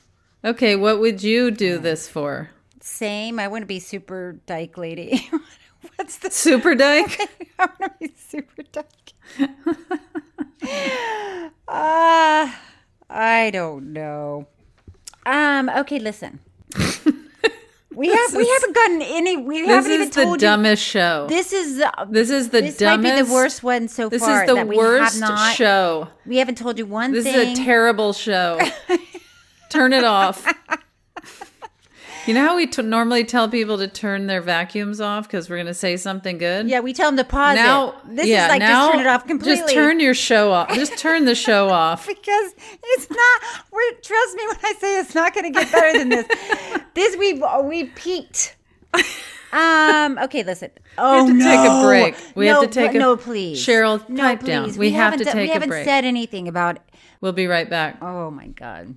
[0.44, 2.48] Okay, what would you do this for?
[2.80, 3.40] Same.
[3.40, 5.28] I want to be super dyke lady.
[5.96, 7.18] What's the Super dyke?
[7.58, 9.14] I want to be super dyke.
[11.66, 12.60] Ah,
[13.10, 14.46] I don't know.
[15.26, 15.68] Um.
[15.68, 15.98] Okay.
[15.98, 16.38] Listen.
[17.94, 19.36] We have we haven't gotten any.
[19.36, 20.48] We This haven't even is the told you.
[20.48, 21.26] dumbest show.
[21.28, 22.12] This is the, dumbest show.
[22.12, 23.02] This is the this dumbest.
[23.14, 24.42] might be the worst one so This far.
[24.44, 26.08] is the worst not, show.
[26.26, 27.34] We haven't told you one This thing.
[27.52, 28.58] is a terrible show.
[29.70, 30.46] turn it off.
[32.26, 35.56] You know how we t- normally tell people to turn their vacuums off because we're
[35.56, 36.68] going to say something good?
[36.68, 38.16] yeah, we tell them to pause Now, it.
[38.16, 39.56] This yeah, is like now just turn it off completely.
[39.60, 40.72] Just turn your show off.
[40.74, 42.06] Just turn the show off.
[42.06, 43.40] because it's not.
[43.70, 46.26] We're, trust me when I say it's not going to get better than this.
[46.94, 48.56] this we we peaked.
[49.52, 50.18] Um.
[50.22, 50.42] Okay.
[50.44, 50.70] Listen.
[50.96, 51.44] Oh we have to no.
[51.44, 52.36] take a break.
[52.36, 53.64] We have No, to take a- no, please.
[53.64, 54.64] Cheryl, no, pipe down.
[54.64, 54.78] please.
[54.78, 56.78] We have haven't to done- take We haven't said anything about.
[57.20, 57.98] We'll be right back.
[58.02, 58.96] Oh my god.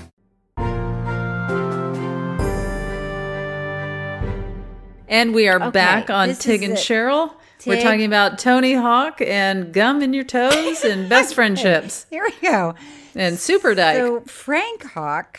[5.11, 6.79] And we are Okay, back on Tig and it.
[6.79, 7.33] Cheryl.
[7.67, 12.47] We're talking about Tony Hawk and gum in your toes and best friendships Here we
[12.47, 12.73] go.
[13.13, 13.97] and Super Dyke.
[13.97, 15.37] So Frank Hawk,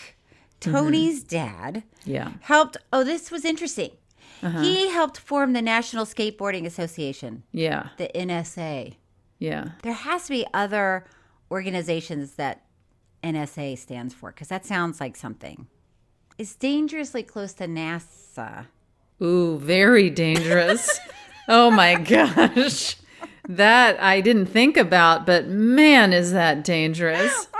[0.61, 1.71] Tony's mm-hmm.
[1.73, 2.33] dad, yeah.
[2.43, 2.77] helped.
[2.93, 3.91] Oh, this was interesting.
[4.43, 4.61] Uh-huh.
[4.61, 7.89] He helped form the National Skateboarding Association, Yeah.
[7.97, 8.97] the NSA.
[9.39, 9.71] Yeah.
[9.83, 11.07] There has to be other
[11.51, 12.63] organizations that
[13.25, 15.67] NSA stands for because that sounds like something.
[16.37, 18.67] It's dangerously close to NASA.
[19.23, 20.99] Ooh, very dangerous.
[21.49, 22.97] oh my gosh.
[23.49, 27.49] That I didn't think about, but man, is that dangerous.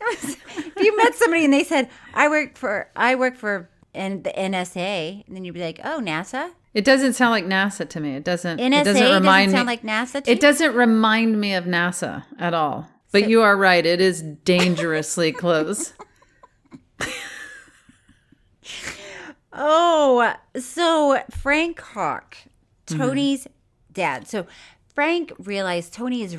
[0.00, 3.68] Oh, was- if you met somebody and they said, "I work for I work for
[3.94, 7.88] and the NSA," and then you'd be like, "Oh, NASA." It doesn't sound like NASA
[7.88, 8.14] to me.
[8.14, 8.58] It doesn't.
[8.58, 9.72] NSA it doesn't remind sound me.
[9.72, 10.24] like NASA.
[10.24, 12.88] To it doesn't remind me of NASA at all.
[13.10, 13.84] But you are right.
[13.84, 15.92] It is dangerously close.
[19.52, 22.36] Oh, so Frank Hawk,
[22.86, 22.98] Mm-hmm.
[23.02, 23.46] Tony's
[23.92, 24.26] dad.
[24.26, 24.46] So
[24.94, 26.36] Frank realized Tony is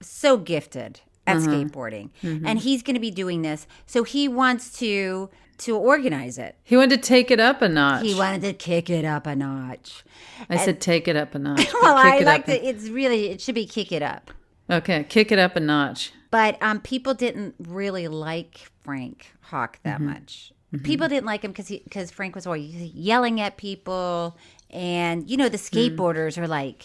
[0.00, 1.50] so gifted at Mm-hmm.
[1.52, 3.66] skateboarding, and he's going to be doing this.
[3.86, 6.56] So he wants to to organize it.
[6.64, 8.02] He wanted to take it up a notch.
[8.04, 10.02] He wanted to kick it up a notch.
[10.48, 11.68] I said take it up a notch.
[11.82, 12.64] Well, I like that.
[12.64, 14.30] It's really it should be kick it up.
[14.68, 16.12] okay, kick it up a notch.
[16.32, 20.06] But um, people didn't really like Frank Hawk that Mm-hmm.
[20.06, 20.52] much.
[20.84, 24.36] People didn't like him because because Frank was always yelling at people,
[24.70, 25.96] and you know the Mm.
[25.96, 26.84] skateboarders are like,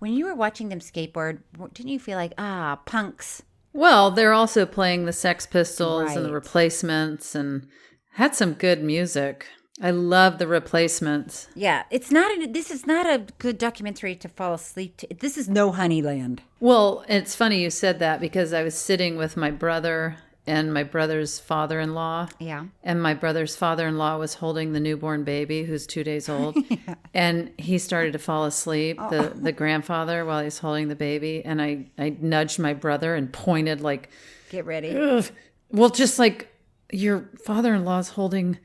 [0.00, 1.38] when you were watching them skateboard,
[1.72, 3.42] didn't you feel like ah punks?
[3.72, 7.66] Well, they're also playing the Sex Pistols and the Replacements and
[8.12, 9.46] had some good music.
[9.82, 11.48] I love the Replacements.
[11.54, 12.30] Yeah, it's not.
[12.30, 15.06] A, this is not a good documentary to fall asleep to.
[15.20, 16.38] This is no Honeyland.
[16.60, 20.82] Well, it's funny you said that because I was sitting with my brother and my
[20.82, 22.28] brother's father in law.
[22.38, 22.66] Yeah.
[22.84, 26.56] And my brother's father in law was holding the newborn baby who's two days old.
[27.14, 29.34] And he started to fall asleep, the, oh.
[29.34, 31.42] the grandfather, while he's holding the baby.
[31.42, 34.10] And I, I nudged my brother and pointed, like,
[34.50, 34.94] Get ready.
[34.94, 35.24] Ugh.
[35.70, 36.52] well, just like
[36.92, 38.58] your father in law's holding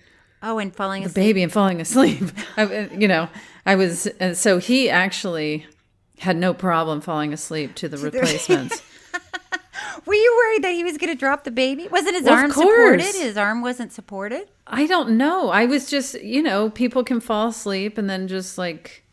[0.43, 1.23] Oh, and falling the asleep.
[1.23, 2.23] baby and falling asleep.
[2.57, 3.29] I, you know,
[3.65, 5.65] I was, and so he actually
[6.19, 8.81] had no problem falling asleep to the replacements.
[10.05, 11.87] Were you worried that he was going to drop the baby?
[11.89, 13.01] Wasn't his Well, arm supported?
[13.05, 14.47] His arm wasn't supported.
[14.67, 15.49] I don't know.
[15.49, 19.03] I was just, you know, people can fall asleep and then just like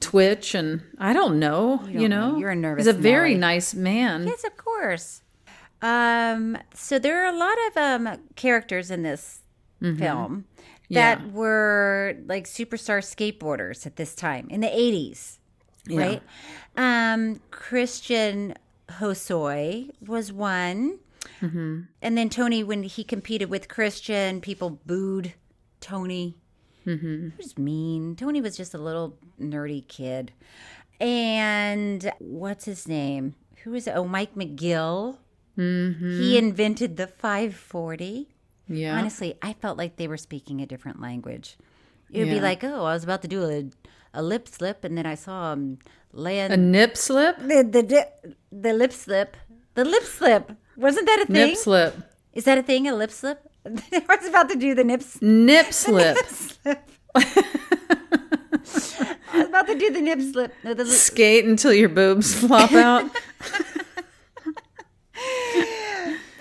[0.00, 1.82] twitch, and I don't know.
[1.86, 2.38] You, don't know, know.
[2.38, 3.40] You're a nervous He's a very Nelly.
[3.40, 4.26] nice man.
[4.26, 5.22] Yes, of course.
[5.80, 9.40] Um, so there are a lot of um, characters in this
[9.80, 10.44] film
[10.90, 11.26] that Yeah.
[11.32, 15.38] were like superstar skateboarders at this time in the 80s,
[15.90, 16.22] right?
[16.76, 18.54] Um, Christian
[18.98, 20.98] Hosoi was one.
[21.40, 25.34] And then Tony, when he competed with Christian, people booed
[25.80, 26.36] Tony.
[26.86, 27.30] Mm-hmm.
[27.30, 28.16] He was mean.
[28.16, 30.32] Tony was just a little nerdy kid.
[31.00, 33.34] And what's his name?
[33.64, 33.94] Who is it?
[33.96, 35.18] Oh, Mike McGill.
[35.58, 36.20] Mm-hmm.
[36.20, 38.28] He invented the 540.
[38.68, 38.96] Yeah.
[38.96, 41.56] Honestly, I felt like they were speaking a different language.
[42.10, 43.64] It would be like, oh, I was about to do a,
[44.14, 45.78] a lip slip, and then I saw him
[46.12, 47.38] land a nip slip?
[47.38, 48.10] the the di-
[48.50, 49.36] the lip slip.
[49.74, 50.52] The lip slip.
[50.76, 51.48] Wasn't that a thing?
[51.48, 51.94] Nip slip.
[52.34, 52.86] Is that a thing?
[52.88, 53.40] A lip slip?
[53.66, 55.20] I was about to do the nips.
[55.22, 56.16] Nip slip.
[57.14, 57.26] I
[59.34, 60.52] was about to do the nip slip.
[60.64, 63.10] No, the, li- Skate until your boobs flop out.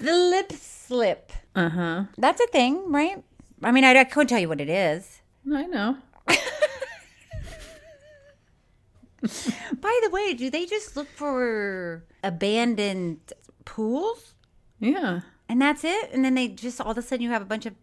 [0.01, 1.31] the lip slip.
[1.55, 2.03] Uh huh.
[2.17, 3.23] That's a thing, right?
[3.63, 5.21] I mean, I, I couldn't tell you what it is.
[5.53, 5.97] I know.
[9.21, 13.19] By the way, do they just look for abandoned
[13.65, 14.33] pools
[14.79, 15.21] Yeah.
[15.47, 16.09] and that's it?
[16.11, 17.73] And then they just all of a sudden you have a bunch of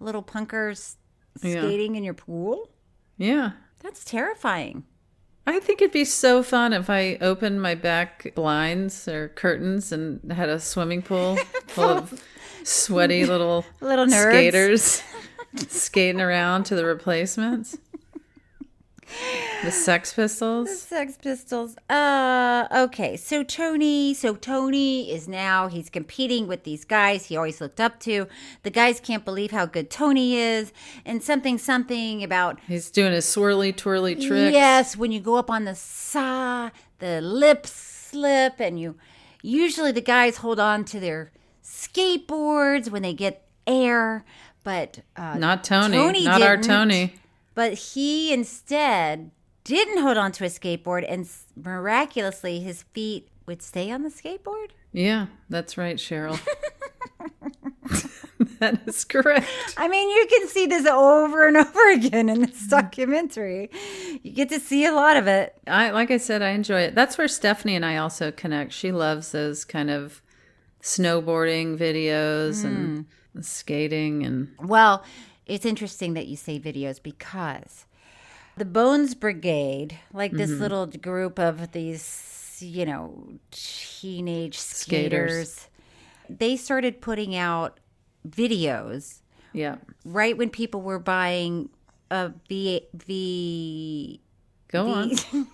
[0.00, 0.96] little punkers
[1.42, 1.60] Yeah.
[1.62, 2.70] skating in your pool?
[3.18, 3.52] Yeah.
[3.82, 4.84] That's terrifying.
[5.46, 10.32] I think it'd be so fun if I opened my back blinds or curtains and
[10.32, 11.36] had a swimming pool
[11.66, 12.22] full of
[12.62, 14.30] sweaty little Little nerds.
[14.30, 15.02] skaters
[15.68, 17.76] skating around to the replacements.
[19.64, 20.68] The Sex Pistols.
[20.68, 21.76] The Sex Pistols.
[21.88, 23.16] Uh, okay.
[23.16, 28.00] So Tony, so Tony is now he's competing with these guys he always looked up
[28.00, 28.26] to.
[28.62, 30.72] The guys can't believe how good Tony is,
[31.04, 34.52] and something something about He's doing his swirly twirly tricks.
[34.52, 38.96] Yes, when you go up on the saw, the lips slip, and you
[39.42, 41.32] usually the guys hold on to their
[41.62, 44.24] skateboards when they get air,
[44.64, 46.24] but uh, Not Tony.
[46.24, 46.68] Not our didn't.
[46.68, 47.14] Tony.
[47.60, 49.32] But he instead
[49.64, 54.08] didn't hold on to a skateboard, and s- miraculously his feet would stay on the
[54.08, 54.68] skateboard.
[54.94, 56.40] Yeah, that's right, Cheryl.
[58.60, 59.46] that is correct.
[59.76, 62.68] I mean, you can see this over and over again in this mm-hmm.
[62.70, 63.68] documentary.
[64.22, 65.54] You get to see a lot of it.
[65.66, 66.94] I like I said, I enjoy it.
[66.94, 68.72] That's where Stephanie and I also connect.
[68.72, 70.22] She loves those kind of
[70.80, 73.04] snowboarding videos and
[73.36, 73.44] mm.
[73.44, 75.04] skating and Well,
[75.50, 77.86] it's interesting that you say videos because
[78.56, 80.60] the Bones Brigade, like this Mm-hmm.
[80.62, 85.68] little group of these, you know, teenage skaters, Skaters.
[86.28, 87.80] they started putting out
[88.28, 89.20] videos
[89.52, 89.76] yeah.
[90.04, 91.70] right when people were buying
[92.10, 94.20] a V V
[94.68, 95.10] Go on.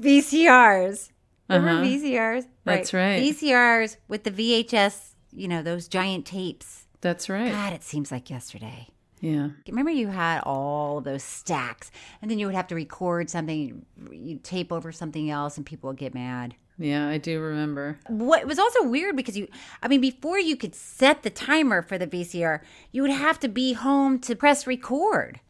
[0.00, 1.10] VCRs.
[1.48, 1.82] Remember Uh-huh.
[1.84, 2.46] VCRs?
[2.64, 3.20] That's right.
[3.22, 6.81] VCRs with the VHS, you know, those giant tapes.
[7.02, 7.52] That's right.
[7.52, 8.88] God, it seems like yesterday.
[9.20, 9.50] Yeah.
[9.68, 11.90] Remember, you had all those stacks,
[12.20, 15.88] and then you would have to record something, you tape over something else, and people
[15.88, 16.54] would get mad.
[16.78, 17.98] Yeah, I do remember.
[18.08, 19.46] What was also weird because you,
[19.82, 23.48] I mean, before you could set the timer for the VCR, you would have to
[23.48, 25.40] be home to press record.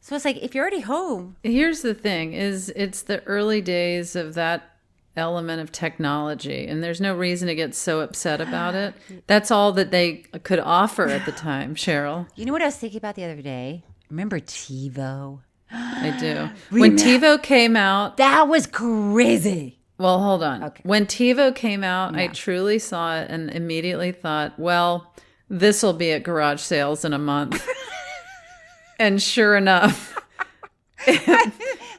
[0.00, 4.14] So it's like if you're already home, Here's the thing is it's the early days
[4.14, 4.75] of that
[5.16, 8.94] element of technology and there's no reason to get so upset about it.
[9.26, 12.28] That's all that they could offer at the time, Cheryl.
[12.36, 13.82] you know what I was thinking about the other day?
[14.10, 15.40] Remember TiVo?
[15.72, 16.48] I do.
[16.78, 19.78] When TiVo came out, That was crazy.
[19.98, 20.62] well, hold on.
[20.64, 20.82] okay.
[20.84, 25.12] When TiVo came out, I truly saw it and immediately thought, well,
[25.48, 27.66] this will be at garage sales in a month.
[28.98, 30.18] and sure enough,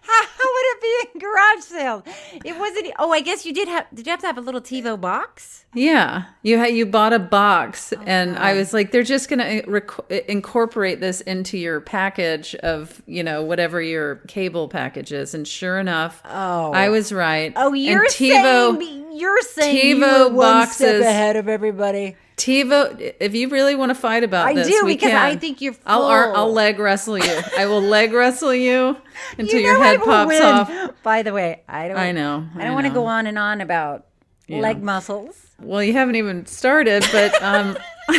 [0.38, 2.04] How would it be in garage sale?
[2.46, 2.88] It wasn't.
[3.00, 3.86] Oh, I guess you did have.
[3.94, 5.66] Did you have to have a little TiVo box?
[5.74, 9.44] Yeah, you had you bought a box, oh, and I was like, they're just gonna
[9.44, 15.12] eh, rec- eh, incorporate this into your package of you know whatever your cable package
[15.12, 16.72] is, and sure enough, Oh.
[16.72, 17.52] I was right.
[17.56, 22.16] Oh, you're and TiVo, saying you're saying you TiVo step boxes- ahead of everybody.
[22.38, 23.16] TiVo.
[23.20, 25.18] If you really want to fight about this, I this, do, because can.
[25.18, 26.04] I think you're I'll.
[26.06, 27.42] I'll leg wrestle you.
[27.58, 28.96] I will leg wrestle you
[29.38, 30.42] until You your know I head pops win.
[30.44, 30.92] off.
[31.04, 31.98] By the way, I don't.
[31.98, 34.06] I know, I I don't want to go on and on about
[34.48, 35.48] leg muscles.
[35.60, 37.76] Well, you haven't even started, but um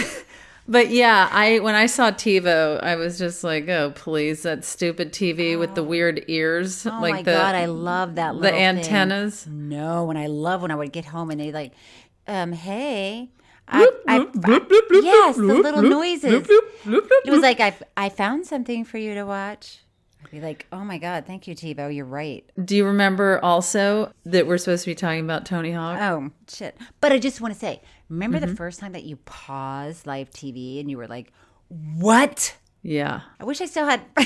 [0.69, 5.12] but yeah, I when I saw TiVo, I was just like, "Oh, please, that stupid
[5.12, 8.33] TV with the weird ears, Oh like my the god, I love that.
[8.33, 8.66] the Little thing.
[8.79, 11.73] antennas." No, and I love when I would get home and they like,
[12.27, 13.31] um, hey.
[13.71, 14.61] I, I, I-
[15.03, 16.49] yes, the little noises.
[16.49, 19.81] It was like I, I found something for you to watch.
[20.25, 21.95] I'd be like, oh my god, thank you, TiVo.
[21.95, 22.45] You're right.
[22.64, 25.99] Do you remember also that we're supposed to be talking about Tony Hawk?
[26.01, 26.77] Oh shit!
[27.01, 28.51] But I just want to say, remember Mm-hmm.
[28.51, 31.33] the first time that you paused live TV and you were like,
[31.69, 33.21] "What?" Yeah.
[33.39, 34.01] I wish I still had.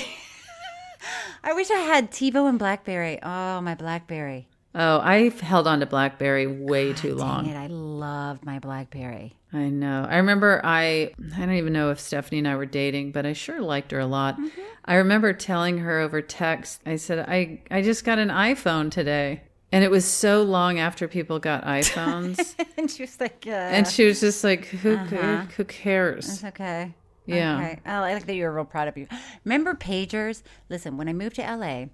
[1.45, 3.18] I wish I had TiVo and BlackBerry.
[3.22, 4.49] Oh, my BlackBerry.
[4.74, 7.44] Oh, I've held on to BlackBerry way too long.
[7.44, 7.58] Dang it!
[7.58, 9.34] I loved my BlackBerry.
[9.52, 10.06] I know.
[10.08, 13.34] I remember I I don't even know if Stephanie and I were dating, but I
[13.34, 14.36] sure liked her a lot.
[14.38, 14.60] Mm-hmm.
[14.86, 19.42] I remember telling her over text, I said, I, I just got an iPhone today.
[19.70, 22.54] And it was so long after people got iPhones.
[22.78, 25.42] and she was like, uh, and she was just like, who, Uh-huh.
[25.56, 26.28] who cares?
[26.28, 26.94] It's okay.
[27.26, 27.58] Yeah.
[27.58, 27.80] Okay.
[27.86, 29.06] Oh, I like that you were real proud of you.
[29.44, 30.42] Remember pagers?
[30.68, 31.84] Listen, when I moved to LA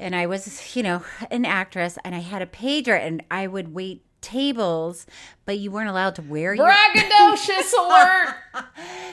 [0.00, 3.72] and I was, you know, an actress and I had a pager and I would
[3.74, 5.06] wait tables,
[5.44, 8.34] but you weren't allowed to wear your Braggadocious alert!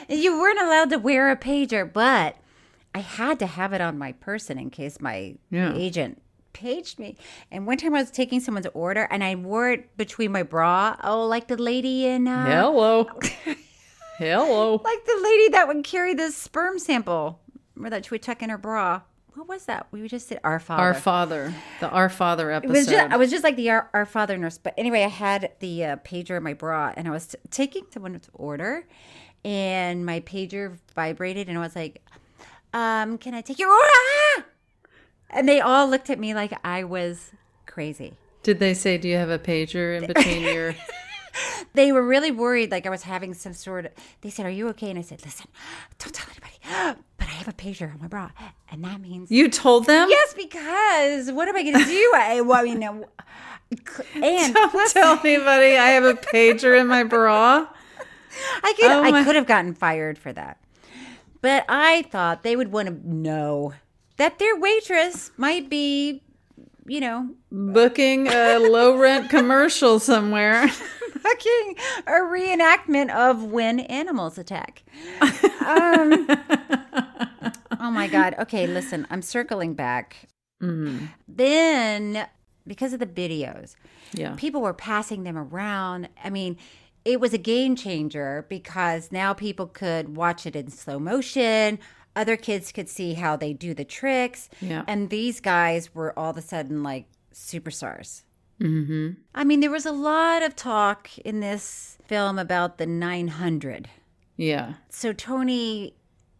[0.10, 2.36] you weren't allowed to wear a pager, but
[2.96, 5.74] I had to have it on my person in case my Yeah.
[5.76, 6.22] agent
[6.54, 7.16] paged me.
[7.52, 10.96] And one time I was taking someone's order and I wore it between my bra.
[11.04, 13.08] Oh, like the lady in uh, Hello.
[14.18, 14.82] Hello.
[14.84, 17.40] like the lady that would carry the sperm sample,
[17.82, 19.02] or that she would tuck in her bra.
[19.38, 19.86] What was that?
[19.92, 20.82] We just did our father.
[20.82, 21.54] Our Father.
[21.80, 22.74] The Our Father It episode.
[22.74, 24.58] was just, I was just like the our, our father nurse.
[24.58, 27.86] But anyway, I had the uh, pager in my bra, and I was t- taking
[27.92, 28.88] someone's order,
[29.46, 32.02] and my pager vibrated, and I was like,
[32.74, 34.48] um, "Can I take your order?"
[35.30, 37.30] And they all looked at me like I was
[37.68, 38.14] crazy.
[38.42, 40.74] Did they say, do you have a pager in between your...
[41.74, 43.92] They were really worried, like I was having some sort of.
[44.22, 45.48] They said, "Are you okay?" And I said, "Listen,
[46.00, 48.32] don't tell anybody, but I have a pager on my bra,
[48.72, 50.10] and that means You told them?
[50.10, 50.34] yes.
[50.34, 52.12] Because what am I going to do?
[52.16, 57.68] I, well, I mean, and Don't tell anybody I have a pager in my bra.
[58.64, 60.58] I could Oh, I could have gotten fired for that.
[61.42, 63.74] But I thought they would want to know
[64.18, 66.24] that their waitress might be,
[66.88, 70.68] you know, Booking a low rent commercial somewhere.
[71.18, 71.76] fucking
[72.06, 74.84] a reenactment of when animals attack.
[75.22, 76.28] Um,
[77.80, 78.36] oh my god.
[78.40, 80.28] Okay, listen, I'm circling back.
[81.28, 82.28] Then
[82.66, 83.76] because of the videos,
[84.14, 84.36] Yeah.
[84.38, 86.10] people were passing them around.
[86.24, 86.58] I mean,
[87.06, 91.80] it was a game changer because now people could watch it in slow motion.
[92.18, 94.50] Other kids could see how they do the tricks.
[94.60, 94.84] Yeah.
[94.88, 98.24] And these guys were all of a sudden like superstars.
[98.60, 99.12] Mm-hmm.
[99.36, 103.88] I mean, there was a lot of talk in this film about the 900.
[104.36, 104.74] Yeah.
[104.90, 105.94] So Tony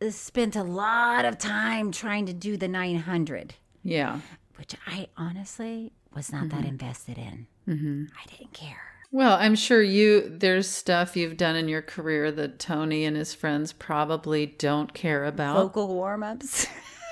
[0.10, 3.54] spent a lot of time trying to do the 900
[3.84, 4.20] Yeah.
[4.58, 7.46] which I honestly was not that invested in.
[7.68, 8.82] I didn't care.
[9.12, 13.34] Well, I'm sure you there's stuff you've done in your career that Tony and his
[13.34, 15.56] friends probably don't care about.
[15.56, 16.68] Vocal warm ups.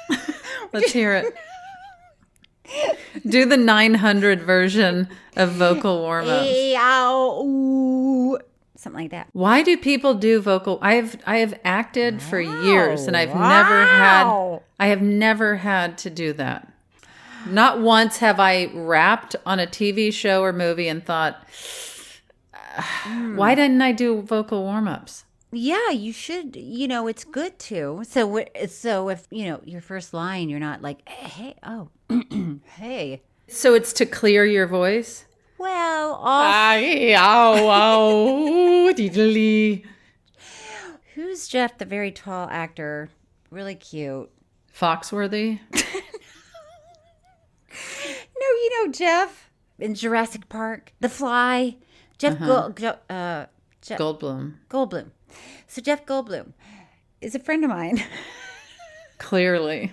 [0.74, 1.34] Let's hear it.
[3.26, 6.48] Do the 900 version of vocal warm ups.
[8.78, 9.30] Something like that.
[9.32, 10.80] Why do people do vocal?
[10.82, 15.98] I have I have acted for years and I've never had I have never had
[16.00, 16.72] to do that.
[17.48, 21.46] Not once have I rapped on a TV show or movie and thought,
[22.78, 23.38] Hmm.
[23.38, 25.24] why didn't I do vocal warm ups?
[25.52, 26.56] Yeah, you should.
[26.58, 28.02] You know, it's good to.
[28.06, 31.89] So, so if you know your first line, you're not like, hey, oh,
[32.76, 33.22] hey.
[33.48, 35.26] So it's to clear your voice.
[35.58, 36.43] Well, all,
[41.16, 43.10] who's Jeff, the very tall actor?
[43.50, 44.30] Really cute.
[44.78, 45.60] Foxworthy.
[48.40, 51.78] No, you know Jeff in Jurassic Park, The Fly.
[52.18, 53.46] Jeff Gold, uh,
[53.82, 54.54] Jeff Goldblum.
[54.70, 55.12] Goldblum.
[55.68, 56.54] So Jeff Goldblum
[57.20, 58.02] is a friend of mine.
[59.18, 59.92] Clearly.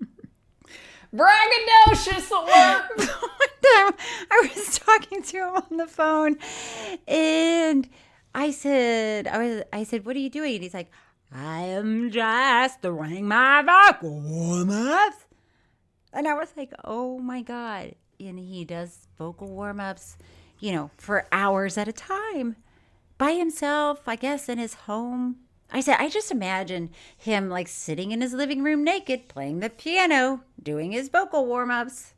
[1.14, 2.98] Braggadocious at work.
[2.98, 3.48] One
[3.88, 3.94] time
[4.30, 6.36] I was talking to him on the phone,
[7.08, 7.88] and
[8.34, 10.90] I said, "I was," I said, "What are you doing?" And he's like,
[11.32, 15.26] "I am just doing my vocal warm-ups."
[16.12, 20.16] And I was like, "Oh my god!" And he does vocal warm-ups,
[20.58, 22.56] you know, for hours at a time,
[23.18, 25.36] by himself, I guess, in his home.
[25.72, 29.70] I said, I just imagine him like sitting in his living room naked, playing the
[29.70, 32.12] piano, doing his vocal warm-ups.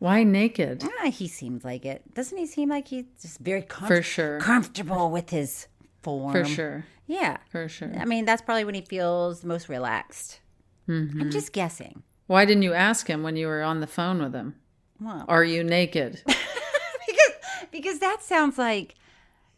[0.00, 0.82] Why naked?
[1.00, 2.02] Ah, he seems like it.
[2.14, 4.40] Doesn't he seem like he's just very comf- For sure.
[4.40, 5.68] comfortable with his
[6.02, 6.32] form?
[6.32, 6.84] For sure.
[7.06, 7.36] Yeah.
[7.50, 7.92] For sure.
[7.96, 10.40] I mean, that's probably when he feels most relaxed.
[10.88, 11.20] Mm-hmm.
[11.20, 12.02] I'm just guessing.
[12.30, 14.54] Why didn't you ask him when you were on the phone with him?
[15.00, 16.22] Well, Are you naked?
[16.26, 17.32] because
[17.72, 18.94] because that sounds like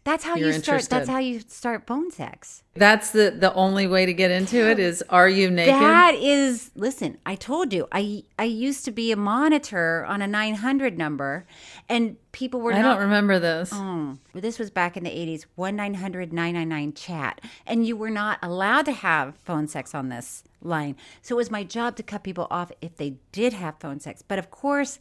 [0.05, 0.83] that's how you start.
[0.89, 2.65] That's how you start phone sex.
[2.75, 5.75] That's the the only way to get into it is are you naked?
[5.75, 10.27] That is, listen, I told you, I I used to be a monitor on a
[10.27, 11.47] 900 number,
[11.89, 12.95] and people were I not.
[12.95, 13.73] don't remember this.
[13.73, 14.19] Mm.
[14.35, 17.41] This was back in the 80s, 1 900 999 chat.
[17.65, 20.97] And you were not allowed to have phone sex on this line.
[21.21, 24.23] So it was my job to cut people off if they did have phone sex.
[24.27, 24.99] But of course,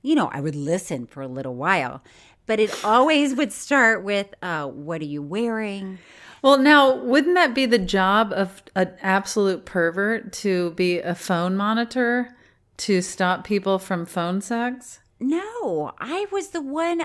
[0.00, 2.02] you know, I would listen for a little while.
[2.48, 5.98] But it always would start with, uh, What are you wearing?
[6.42, 11.56] Well, now wouldn't that be the job of an absolute pervert to be a phone
[11.56, 12.34] monitor
[12.78, 15.00] to stop people from phone sex?
[15.20, 17.02] No, I was the one,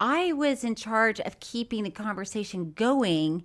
[0.00, 3.44] I was in charge of keeping the conversation going,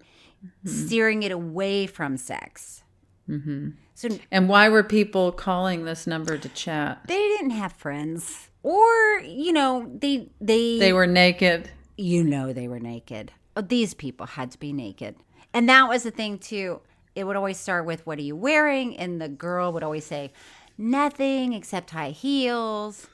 [0.66, 2.84] steering it away from sex.
[3.28, 3.70] Mm-hmm.
[3.96, 7.02] So And why were people calling this number to chat?
[7.08, 11.70] they didn't have friends or you know they they They were naked.
[11.98, 13.32] you know they were naked.
[13.56, 15.16] Oh, these people had to be naked.
[15.54, 16.82] And that was the thing too.
[17.16, 18.98] It would always start with what are you wearing?
[18.98, 20.32] And the girl would always say
[20.78, 23.06] nothing except high heels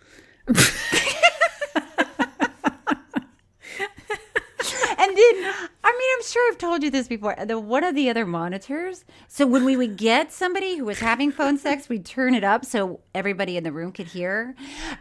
[5.20, 5.53] then
[5.84, 7.36] I mean I'm sure I've told you this before.
[7.45, 11.32] The one of the other monitors so when we would get somebody who was having
[11.32, 14.55] phone sex we'd turn it up so everybody in the room could hear.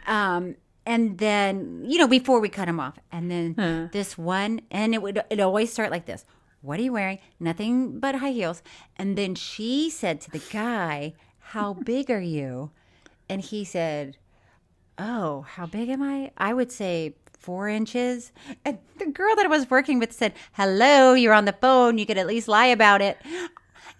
[0.07, 0.57] Um
[0.87, 2.99] and then you know before we cut them off.
[3.13, 6.25] And then this one and it would it always start like this.
[6.61, 7.19] What are you wearing?
[7.39, 8.63] Nothing but high heels.
[8.97, 12.71] And then she said to the guy how big are you?
[13.29, 14.17] And he said
[14.99, 16.33] oh, how big am I?
[16.37, 18.33] I would say four inches.
[18.65, 21.99] And the girl that I was working with said, hello, you're on the phone.
[21.99, 23.19] You could at least lie about it.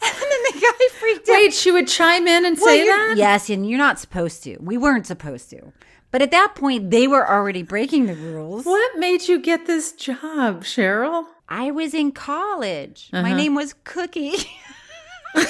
[0.01, 1.33] And then the guy freaked out.
[1.33, 3.15] Wait, she would chime in and Well, say that?
[3.17, 4.57] Yes, and you're not supposed to.
[4.61, 5.73] We weren't supposed to.
[6.13, 8.65] But at that point, they were already breaking the rules.
[8.65, 11.25] What made you get this job, Cheryl?
[11.49, 13.09] I was in college.
[13.13, 13.37] My Uh-huh.
[13.37, 14.37] name was Cookie.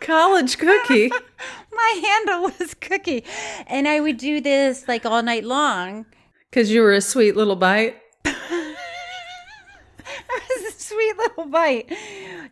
[0.00, 1.10] College cookie.
[1.72, 3.24] My handle was Cookie.
[3.66, 6.04] And I would do this like all night long.
[6.54, 7.96] Because you were a sweet little bite.
[10.36, 11.92] It was a sweet little bite.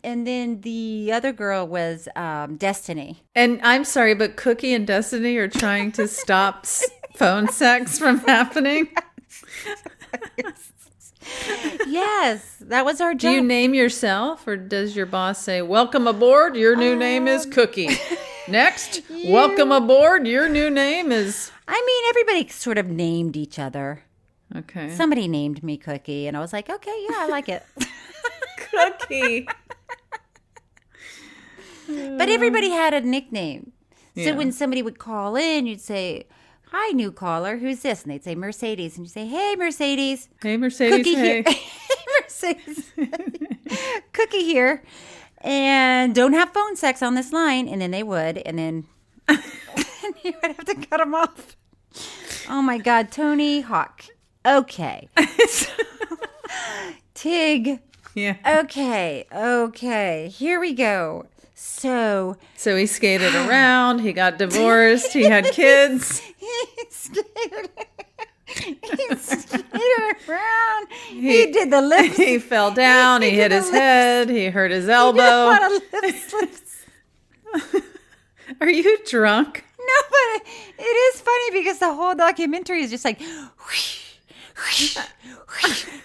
[0.03, 3.23] And then the other girl was um, Destiny.
[3.33, 6.83] And I'm sorry, but Cookie and Destiny are trying to stop s-
[7.15, 8.89] phone sex from happening.
[11.87, 13.19] Yes, that was our job.
[13.21, 17.45] Do you name yourself, or does your boss say, Welcome aboard, your new name is
[17.45, 17.89] Cookie?
[18.49, 21.52] Next, welcome aboard, your new name is.
[21.67, 24.03] I mean, everybody sort of named each other.
[24.55, 24.89] Okay.
[24.95, 27.63] Somebody named me Cookie, and I was like, okay, yeah, I like it.
[28.71, 29.47] Cookie.
[31.87, 33.71] but everybody had a nickname.
[34.15, 34.31] So Yeah.
[34.35, 36.27] when somebody would call in, you'd say,
[36.71, 37.57] Hi, new caller.
[37.57, 38.01] Who's this?
[38.03, 38.97] And they'd say Mercedes.
[38.97, 40.27] And you'd say, Hey, Mercedes.
[40.41, 40.97] Hey, Mercedes.
[40.97, 41.43] Cookie hey.
[41.43, 41.43] here.
[41.45, 41.61] hey,
[42.21, 42.93] Mercedes.
[44.13, 44.83] Cookie here.
[45.41, 47.67] And don't have phone sex on this line.
[47.67, 48.39] And then they would.
[48.39, 48.85] And then
[50.03, 51.55] and you would have to cut them off.
[52.49, 53.11] Oh my God.
[53.11, 54.03] Tony Hawk.
[54.45, 55.09] Okay.
[57.13, 57.79] Tig.
[58.15, 58.35] Yeah.
[58.63, 59.25] Okay.
[59.33, 60.27] Okay.
[60.29, 61.25] Here we go.
[61.55, 66.19] So So he skated around, he got divorced, he had kids.
[66.19, 66.47] he
[66.89, 67.69] skated.
[68.47, 68.75] He
[69.15, 69.73] skated
[70.27, 70.87] around.
[71.09, 72.17] He, did the lips.
[72.17, 73.75] He fell down, he, He hit his lips.
[73.77, 75.21] head, he hurt his He did a elbow.
[75.21, 75.81] lot of.
[78.61, 79.63] Are you drunk?
[80.09, 80.43] But it,
[80.79, 83.19] it is funny because the whole documentary is just like,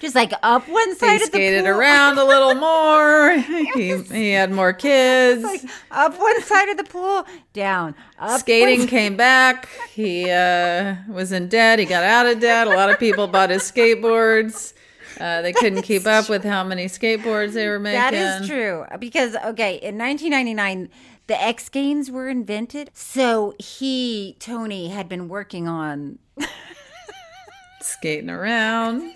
[0.01, 3.37] just like up one side He of the skated around a little more.
[3.79, 5.43] He, he had more kids.
[5.45, 7.95] like up one side of the pool, down.
[8.19, 9.69] Up Skating came back.
[9.93, 11.79] He uh, was in debt.
[11.79, 12.67] He got out of debt.
[12.67, 14.73] A lot of people bought his skateboards.
[15.21, 18.01] Uh, they couldn't keep up with how many skateboards they were making.
[18.01, 20.89] That is true because okay, in 1999
[21.29, 22.91] the X Games were invented.
[22.95, 26.19] So he Tony had been working on
[27.81, 29.15] Skating around.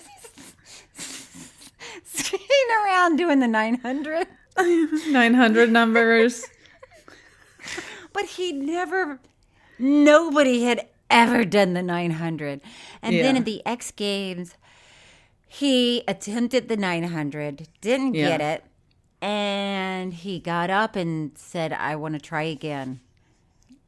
[2.04, 2.46] skating
[2.84, 4.26] around doing the 900,
[4.58, 6.44] 900 numbers.
[8.12, 9.18] but he never
[9.78, 12.60] nobody had ever done the 900.
[13.02, 13.40] And then Yeah.
[13.40, 14.54] at the X Games
[15.48, 18.28] he attempted the 900, didn't Yeah.
[18.28, 18.64] get it,
[19.22, 23.00] and he got up and said I want to try again.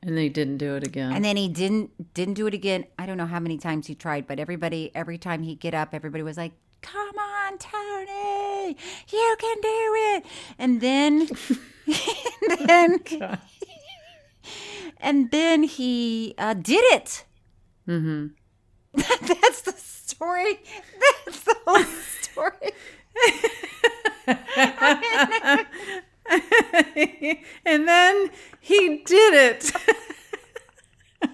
[0.00, 1.12] And they didn't do it again.
[1.12, 2.86] And then he didn't didn't do it again.
[2.98, 5.92] I don't know how many times he tried, but everybody every time he'd get up,
[5.92, 8.76] everybody was like, "Come on, Tony,
[9.10, 10.26] you can do it!"
[10.58, 11.28] And then,
[12.68, 13.38] and then,
[14.98, 17.24] and then he uh, did it.
[17.88, 18.26] mm-hmm.
[18.94, 20.60] That's the story.
[21.24, 22.72] That's the whole story.
[27.66, 29.72] and then he did it.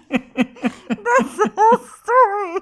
[0.09, 2.61] That's the whole story.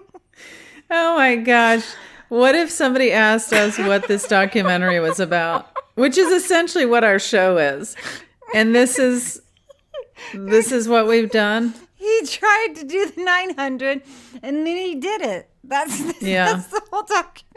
[0.91, 1.85] Oh my gosh.
[2.29, 5.71] What if somebody asked us what this documentary was about?
[5.95, 7.97] Which is essentially what our show is.
[8.55, 9.41] And this is
[10.35, 11.75] this is what we've done.
[11.95, 14.03] He tried to do the 900
[14.43, 15.49] and then he did it.
[15.65, 16.53] That's Yeah.
[16.53, 17.48] that's the whole document.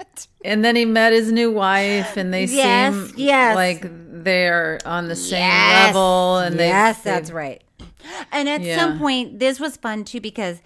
[0.43, 3.55] And then he met his new wife and they Yes, seem yes.
[3.55, 3.85] like
[4.23, 5.87] they're on the same Yes.
[5.87, 7.61] level and they yes, they- that's right.
[8.31, 8.75] And at Yeah.
[8.77, 10.61] some point, this was fun too because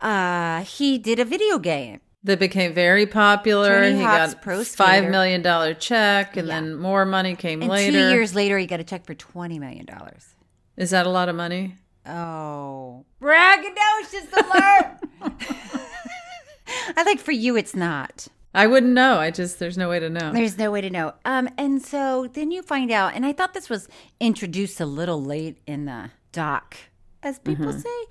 [0.00, 2.00] uh, he did a video game.
[2.24, 3.82] That became very popular.
[3.82, 7.70] Tony he Hawk's got pro five million dollar check, and then more money came And
[7.70, 7.92] later.
[7.92, 10.34] two years later, he got a check for twenty million dollars.
[10.76, 11.76] Is that a lot of money?
[12.06, 14.96] Oh, braggadocious alert!
[16.96, 18.26] I like for you, it's not.
[18.54, 19.18] I wouldn't know.
[19.18, 20.32] I just there's no way to know.
[20.32, 21.14] There's no way to know.
[21.24, 23.88] Um, and so then you find out, and I thought this was
[24.20, 26.76] introduced a little late in the doc,
[27.22, 27.82] as people Mhm.
[27.82, 28.04] say,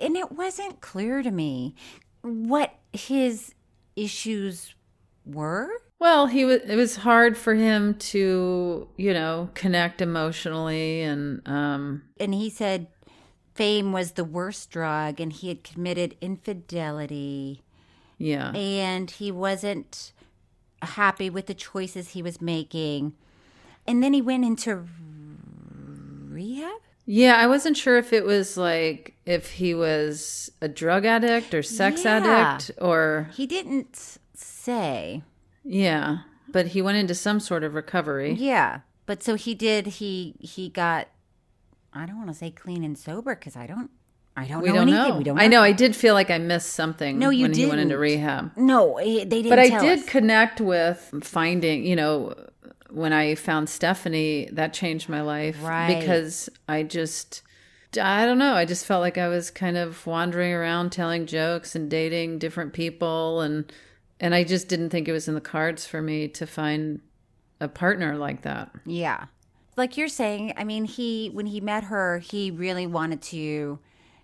[0.00, 1.74] and it wasn't clear to me
[2.22, 3.54] what his
[3.96, 4.74] issues
[5.26, 5.68] were.
[5.98, 6.60] Well, he was.
[6.66, 12.86] It was hard for him to, you know, connect emotionally, and um, And he said
[13.54, 17.60] fame was the worst drug, and he had committed infidelity,
[18.20, 20.12] yeah, and he wasn't
[20.82, 23.14] happy with the choices he was making.
[23.86, 24.86] And then he went into
[26.28, 26.80] rehab.
[27.06, 27.36] yeah.
[27.36, 32.04] I wasn't sure if it was like if he was a drug addict or sex
[32.04, 32.18] Yeah.
[32.18, 35.22] addict or He didn't say.
[35.64, 36.18] yeah,
[36.48, 38.32] but he went into some sort of recovery.
[38.34, 39.86] Yeah, But so he did.
[39.86, 41.08] He he got.
[41.92, 43.90] I don't want to say clean and sober because I don't.
[44.40, 45.08] I don't we know don't anything.
[45.10, 45.16] know.
[45.18, 45.40] We don't.
[45.40, 45.62] I know.
[45.62, 47.18] I did feel like I missed something.
[47.18, 48.52] No, you when he went into rehab.
[48.56, 49.50] No, eh, they didn't.
[49.50, 50.06] But I did us.
[50.06, 51.84] connect with finding.
[51.84, 52.34] You know,
[52.88, 55.62] when I found Stephanie, that changed my life.
[55.62, 56.00] Right.
[56.00, 57.42] Because I just.
[58.00, 58.54] I don't know.
[58.54, 62.72] I just felt like I was kind of wandering around telling jokes and dating different
[62.72, 63.70] people and
[64.20, 67.00] and I just didn't think it was in the cards for me to find
[67.60, 68.70] a partner like that.
[68.84, 69.26] Yeah.
[69.76, 73.78] Like you're saying, I mean, he when he met her, he really wanted to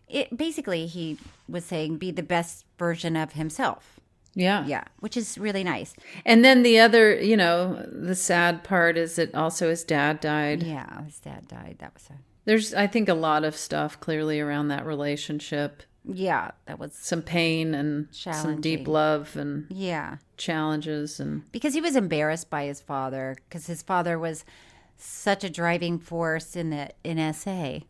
[0.09, 4.01] it basically he was saying be the best version of himself.
[4.35, 4.67] Yeah.
[4.67, 5.95] Yeah, which is really nice.
[6.27, 10.63] And then the other, you know, the sad part is that also his dad died.
[10.63, 11.77] Yeah, his dad died.
[11.79, 12.19] That was sad.
[12.45, 15.83] There's I think a lot of stuff clearly around that relationship.
[16.05, 20.19] Yeah, that was Some pain and some deep love and yeah.
[20.37, 24.45] challenges and Because he was embarrassed by his father because his father was
[24.97, 27.85] such a driving force in the NSA.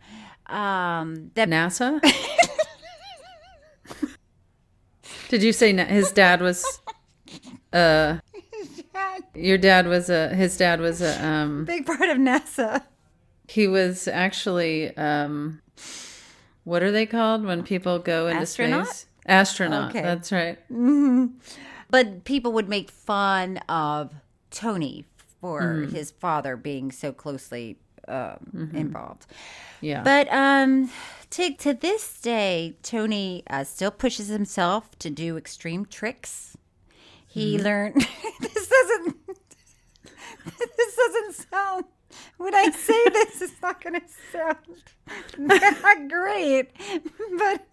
[0.49, 2.01] Um that NASA?
[5.29, 6.65] Did you say na- his dad was
[7.73, 8.19] uh
[9.35, 12.83] your dad was a his dad was a um big part of NASA.
[13.49, 15.61] he was actually um
[16.65, 18.87] what are they called when people go into Astronaut?
[18.89, 19.07] space?
[19.27, 19.91] Astronaut.
[19.91, 20.03] Okay.
[20.03, 20.59] That's right.
[21.91, 24.13] But people would make fun of
[24.51, 25.05] Tony
[25.41, 25.93] for Mhm.
[25.93, 27.79] his father being so closely
[28.09, 29.27] um, involved.
[29.81, 30.03] Yeah.
[30.03, 30.91] But um,
[31.31, 36.57] to to this day, Tony uh, still pushes himself to do extreme tricks.
[37.27, 37.63] He Mhm.
[37.65, 37.95] learned.
[38.41, 39.17] this doesn't.
[40.77, 41.85] this doesn't sound.
[42.39, 44.57] When I say this, it's not going to sound
[45.49, 46.71] that great.
[47.39, 47.67] But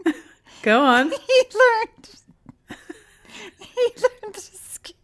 [0.64, 1.10] Go on.
[1.12, 2.10] he learned.
[3.60, 4.96] He learned to skate.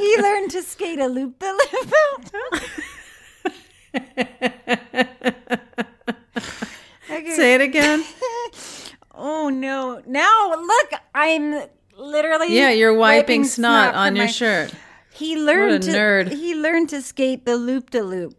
[0.00, 2.32] he learned to skate a loop the loop.
[7.36, 8.04] Say it again.
[9.14, 10.02] oh no!
[10.06, 11.62] Now look, I'm
[11.96, 14.72] literally Yeah, you're wiping snot from on your my- shirt.
[15.12, 16.32] He learned a to, nerd.
[16.32, 18.34] He learned to skate the loop de loop.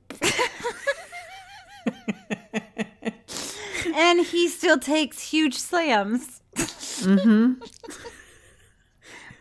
[3.95, 7.53] and he still takes huge slams Mm-hmm.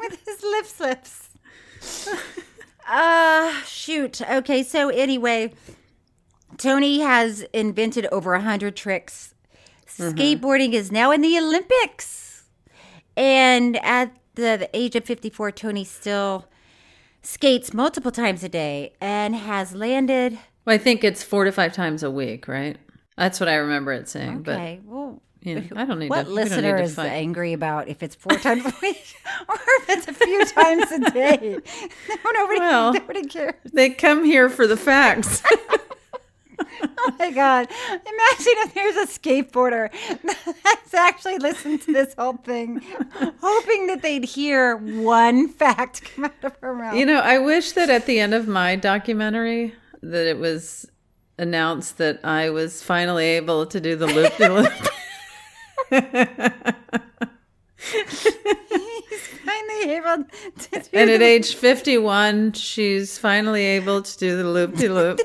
[0.01, 1.29] with his lip slips.
[2.87, 4.21] Uh shoot.
[4.21, 5.51] Okay, so anyway,
[6.57, 9.35] Tony has invented over a hundred tricks.
[9.87, 10.17] Mm-hmm.
[10.19, 12.45] Skateboarding is now in the Olympics.
[13.17, 16.47] And at the, the age of 54, Tony still
[17.23, 20.39] skates multiple times a day and has landed.
[20.65, 22.77] Well, I think it's four to five times a week, right?
[23.17, 24.39] That's what I remember it saying.
[24.49, 26.31] Okay, but well, you know, I don't need what to.
[26.31, 27.09] listener is fight.
[27.09, 29.15] angry about if it's four times a week
[29.49, 31.59] or if it's a few times a day?
[32.09, 33.55] No, nobody, Well, nobody cares.
[33.73, 35.43] They come here for the facts.
[37.07, 37.69] Oh my god!
[37.91, 39.91] Imagine if there's a skateboarder
[40.65, 42.81] that's actually listened to this whole thing,
[43.41, 46.97] hoping that they'd hear one fact come out of her mouth.
[46.97, 50.87] you know, I wish that at the end of my documentary that it was
[51.39, 54.73] announced that I was finally able to do the loop de loop.
[59.45, 60.25] finally able
[60.59, 65.21] to do And at age 51, she's finally able to do the loop de loop.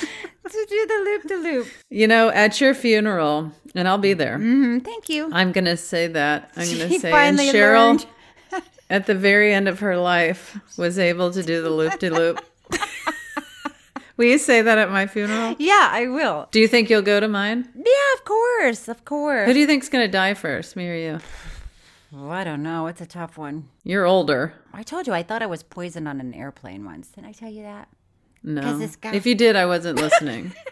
[0.50, 1.66] to do the loop de loop.
[1.90, 4.38] You know, at your funeral, and I'll be there.
[4.38, 5.30] hmm Thank you.
[5.32, 6.50] I'm going to say that.
[6.56, 8.04] I'm going to say, and Cheryl,
[8.90, 12.44] at the very end of her life, was able to do the loop de loop.
[14.18, 15.56] Will you say that at my funeral?
[15.58, 16.46] Yeah, I will.
[16.52, 17.66] Do you think you'll go to mine?
[17.74, 19.46] Yeah, of course, of course.
[19.46, 21.20] Who do you think's going to die first, me or you?
[22.14, 22.88] Oh, I don't know.
[22.88, 23.68] It's a tough one.
[23.84, 24.52] You're older.
[24.72, 27.08] I told you I thought I was poisoned on an airplane once.
[27.08, 27.88] Didn't I tell you that?
[28.44, 28.78] No.
[28.78, 30.52] this guy- If you did, I wasn't listening.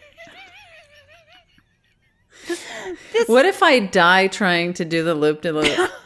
[3.26, 5.90] what if I die trying to do the loop de loop?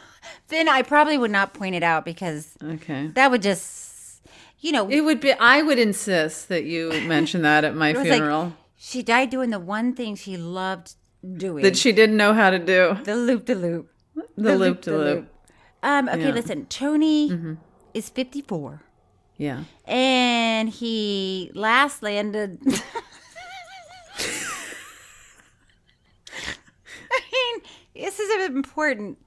[0.47, 3.07] Then I probably would not point it out because Okay.
[3.15, 4.21] that would just,
[4.59, 5.31] you know, It would be.
[5.33, 8.53] I would insist that you mention that at my was like- funeral.
[8.77, 10.93] she died doing the one thing she loved
[11.35, 11.63] doing.
[11.63, 13.89] that she didn't know how to do the loop de loop.
[14.37, 15.27] the loop de loop.
[15.81, 16.31] Um, okay, Yeah.
[16.31, 16.67] listen.
[16.67, 17.57] Tony
[17.95, 18.83] is 54
[19.37, 19.63] Yeah.
[19.85, 22.59] and he last landed.
[27.11, 27.61] I mean,
[27.95, 29.17] this is important.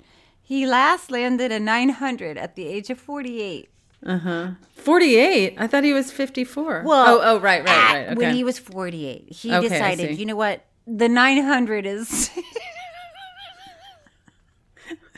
[0.43, 3.69] He last landed a 900 at the age of 48.
[4.07, 4.51] Uh huh.
[4.77, 5.57] Forty-eight.
[5.59, 6.85] I thought he was fifty-four.
[6.87, 8.07] Well, oh, oh, right, right, at- right.
[8.07, 8.15] Okay.
[8.15, 10.65] When he was 48, he Okay, decided, you know what?
[10.87, 12.31] The 900 is.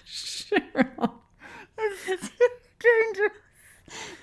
[0.09, 1.13] Cheryl.
[2.81, 3.33] dangerous.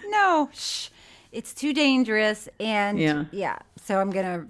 [0.09, 0.89] No, shh.
[1.31, 3.25] It's too dangerous, and Yeah.
[3.31, 3.59] yeah.
[3.83, 4.47] So I'm gonna,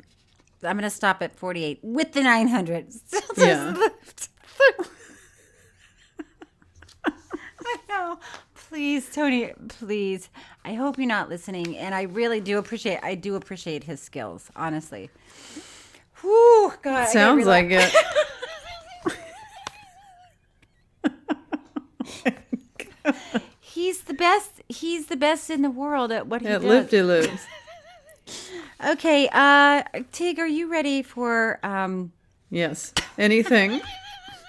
[0.64, 2.94] I'm gonna stop at 48 with the 900.
[3.08, 3.74] Still Yeah.
[3.78, 4.30] left.
[7.06, 8.20] I know.
[8.56, 10.30] Please, Tony, please.
[10.64, 13.00] I hope you're not listening, and I really do appreciate.
[13.04, 15.10] I do appreciate his skills, honestly.
[16.22, 17.06] Whew, God.
[17.10, 17.94] Sounds like it.
[23.74, 24.62] He's the best.
[24.70, 26.70] He's the best in the world at what he At does.
[26.70, 27.46] lifty loops.
[28.86, 32.12] Okay, uh, Tig, are you ready for um?
[32.52, 32.94] Yes.
[33.18, 33.82] Anything.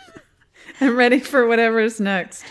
[0.82, 2.44] I'm ready for whatever's next.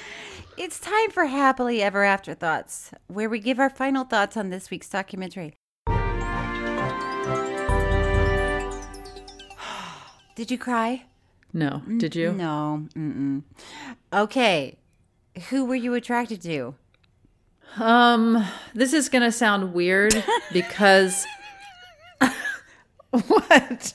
[0.57, 4.71] It's time for happily ever after thoughts, where we give our final thoughts on this
[4.71, 5.53] week's documentary.
[10.35, 11.03] Did you cry?
[11.53, 11.83] No.
[11.97, 12.31] Did you?
[12.31, 12.87] No.
[12.95, 13.43] Mm-mm.
[14.11, 14.77] Okay,
[15.49, 16.75] who were you attracted to?
[17.79, 20.23] Um, this is gonna sound weird
[20.53, 21.25] because
[23.11, 23.93] what?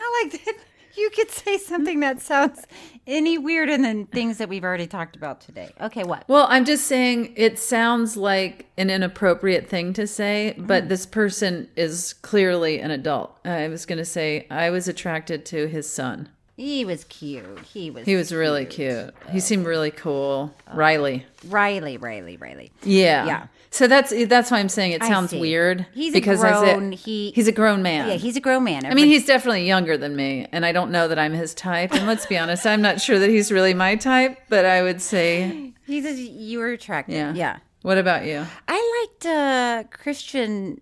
[0.00, 0.54] I like that
[0.96, 2.66] you could say something that sounds
[3.06, 5.70] any weirder than things that we've already talked about today.
[5.80, 6.24] Okay, what?
[6.28, 10.66] Well, I'm just saying it sounds like an inappropriate thing to say, Mm.
[10.66, 13.36] but this person is clearly an adult.
[13.44, 16.28] I was gonna say I was attracted to his son.
[16.56, 17.60] He was cute.
[17.60, 18.06] He was.
[18.06, 19.14] He was really cute.
[19.30, 20.54] He seemed really cool.
[20.72, 21.26] Riley.
[21.48, 22.72] Riley, Riley, Riley.
[22.82, 23.26] Yeah.
[23.26, 23.46] Yeah.
[23.70, 25.84] So that's that's why I'm saying it sounds weird.
[25.92, 26.92] He's because a I said- grown.
[26.92, 28.08] he he's a grown man.
[28.08, 28.86] Yeah, he's a grown man.
[28.86, 31.92] I mean, he's definitely younger than me, and I don't know that I'm his type.
[31.92, 34.38] And let's be honest, I'm not sure that he's really my type.
[34.48, 37.16] But I would say, he's a, you were attracted.
[37.16, 37.56] yeah, Yeah.
[37.82, 38.46] What about you?
[38.66, 40.80] I liked uh, Christian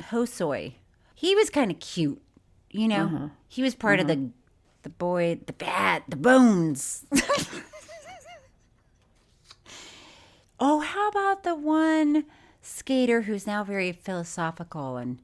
[0.00, 0.74] Hosoi.
[1.14, 2.22] He was kind of cute,
[2.70, 3.04] you know.
[3.06, 3.28] Uh-huh.
[3.48, 4.30] He was part of the
[4.82, 7.04] the boy, the bat, the bones.
[10.60, 12.24] oh, how about the one
[12.62, 15.20] skater who's now very philosophical and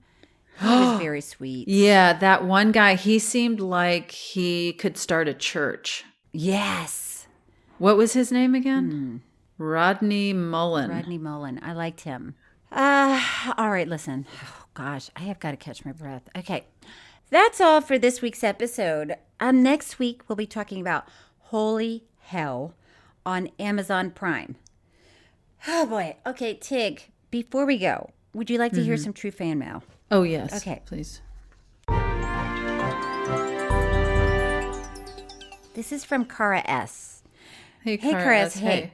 [0.60, 1.68] he was very sweet.
[1.68, 2.94] Yeah, that one guy.
[2.94, 6.04] He seemed like he could start a church.
[6.32, 7.26] Yes,
[7.78, 9.22] What was his name again?
[9.58, 10.90] Rodney Mullen.
[10.90, 11.60] Rodney Mullen.
[11.62, 12.34] I liked him.
[12.72, 13.22] Uh,
[13.58, 14.26] all right, listen.
[14.78, 16.28] Oh, gosh, I have got to catch my breath.
[16.36, 16.66] Okay.
[17.30, 19.16] That's all for this week's episode.
[19.40, 21.06] Um, next week, we'll be talking about
[21.40, 22.74] Holy Hell
[23.24, 24.56] on Amazon Prime.
[25.68, 26.16] Oh, boy.
[26.26, 29.82] Okay, Tig, before we go, would you like to hear some true fan mail?
[30.10, 30.54] Oh yes.
[30.58, 30.82] Okay.
[30.86, 31.20] please.
[35.74, 37.22] This is from Cara S.
[37.82, 38.56] Hey, Hey, Cara Cara S.
[38.56, 38.62] S.
[38.62, 38.92] Hey.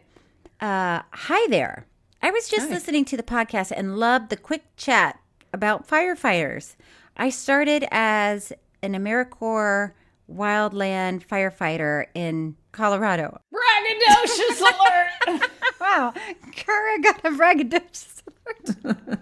[0.61, 1.87] Uh, hi there.
[2.23, 2.75] I was just Hi.
[2.75, 5.19] listening to the podcast and loved the quick chat
[5.53, 6.77] about firefighters.
[7.17, 9.93] I started as an AmeriCorps
[10.35, 13.41] wildland firefighter in Colorado.
[13.53, 14.61] Braggadocious
[15.31, 15.51] alert!
[15.81, 16.15] wow,
[16.53, 19.21] Cara got a braggadocious alert.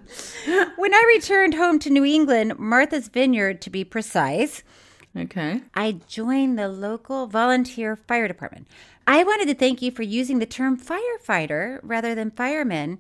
[0.77, 4.63] when I returned home to New England, Martha's Vineyard to be precise,
[5.17, 5.61] Okay.
[5.75, 8.69] I joined the local volunteer fire department.
[9.09, 12.99] I wanted to thank you for using the term firefighter rather than fireman.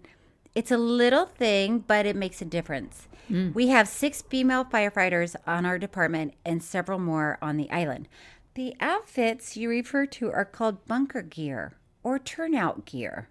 [0.54, 3.06] It's a little thing, but it makes a difference.
[3.30, 3.54] Mm.
[3.54, 8.08] We have six female firefighters on our department and several more on the island.
[8.54, 13.28] The outfits you refer to are called bunker gear or turnout gear.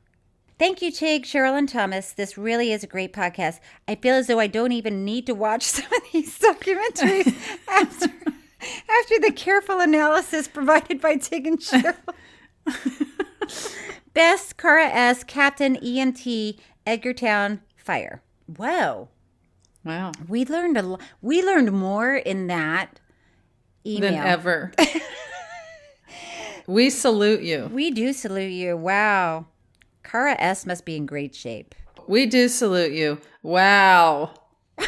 [0.57, 2.11] Thank you, Tig, Cheryl, and Thomas.
[2.11, 3.59] This really is a great podcast.
[3.87, 7.33] I feel as though I don't even need to watch some of these documentaries
[7.67, 11.95] after, after the careful analysis provided by Tig and Cheryl.
[14.13, 15.23] Best Cara S.
[15.23, 18.21] Captain EMT Edgartown Fire.
[18.47, 19.09] Whoa,
[19.89, 20.11] Wow.
[20.27, 22.99] we learned a lo- we learned more in that
[23.85, 24.71] email Than ever.
[26.67, 27.69] we salute you.
[27.73, 28.77] We do salute you.
[28.77, 29.47] Wow,
[30.03, 30.65] Cara S.
[30.65, 31.73] must be in great shape.
[32.07, 33.19] We do salute you.
[33.41, 34.33] Wow.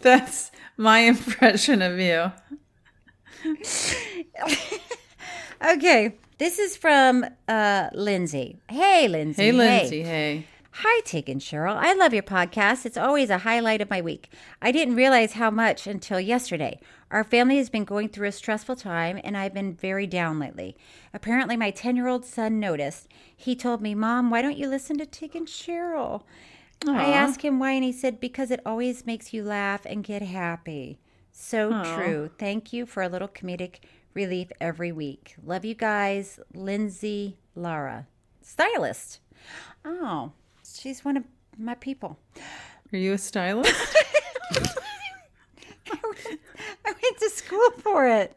[0.00, 2.32] That's my impression of you.
[5.60, 8.58] Okay, this is from uh, Lindsay.
[8.68, 9.42] Hey, Lindsay.
[9.42, 10.02] Hey, Lindsay.
[10.04, 10.46] Hey.
[10.82, 11.74] Hi, Tig and Cheryl.
[11.74, 12.86] I love your podcast.
[12.86, 14.30] It's always a highlight of my week.
[14.62, 16.78] I didn't realize how much until yesterday.
[17.10, 20.76] Our family has been going through a stressful time, and I've been very down lately.
[21.12, 23.08] Apparently, my 10 year old son noticed.
[23.36, 26.22] He told me, Mom, why don't you listen to Tig and Cheryl?
[26.86, 30.22] I asked him why, and he said, Because it always makes you laugh and get
[30.22, 31.00] happy.
[31.32, 31.96] So Aw.
[31.96, 32.30] true.
[32.38, 33.80] Thank you for a little comedic
[34.14, 35.34] relief every week.
[35.44, 36.38] Love you guys.
[36.54, 38.06] Lindsay Lara,
[38.42, 39.18] stylist.
[39.84, 40.30] Oh,
[40.76, 41.24] she's one of
[41.56, 42.18] my people.
[42.92, 43.74] Are you a stylist?
[45.90, 48.36] I went to school for it.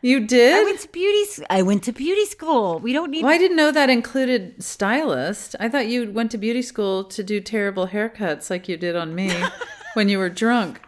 [0.00, 0.54] You did?
[0.54, 1.44] I went to beauty.
[1.48, 2.80] I went to beauty school.
[2.80, 3.22] We don't need.
[3.22, 5.54] Well, I didn't know that included stylist.
[5.60, 9.14] I thought you went to beauty school to do terrible haircuts like you did on
[9.14, 9.32] me
[9.94, 10.80] when you were drunk.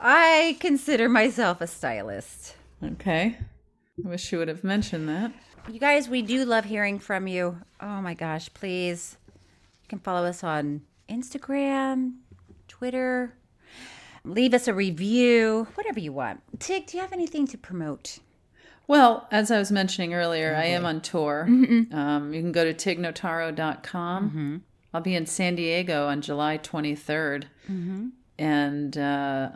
[0.00, 2.56] I consider myself a stylist.
[2.82, 3.38] Okay.
[4.04, 5.32] I wish you would have mentioned that.
[5.70, 7.58] You guys, we do love hearing from you.
[7.80, 9.16] Oh my gosh, please.
[9.82, 12.14] You can follow us on Instagram,
[12.68, 13.34] Twitter.
[14.24, 16.40] Leave us a review, whatever you want.
[16.58, 18.18] Tig, do you have anything to promote?
[18.86, 21.44] Well, as I was mentioning earlier, I am on tour.
[21.48, 24.62] Um, you can go to tignotaro.com.
[24.92, 27.44] I'll be in San Diego on July 23rd.
[28.38, 29.50] And uh,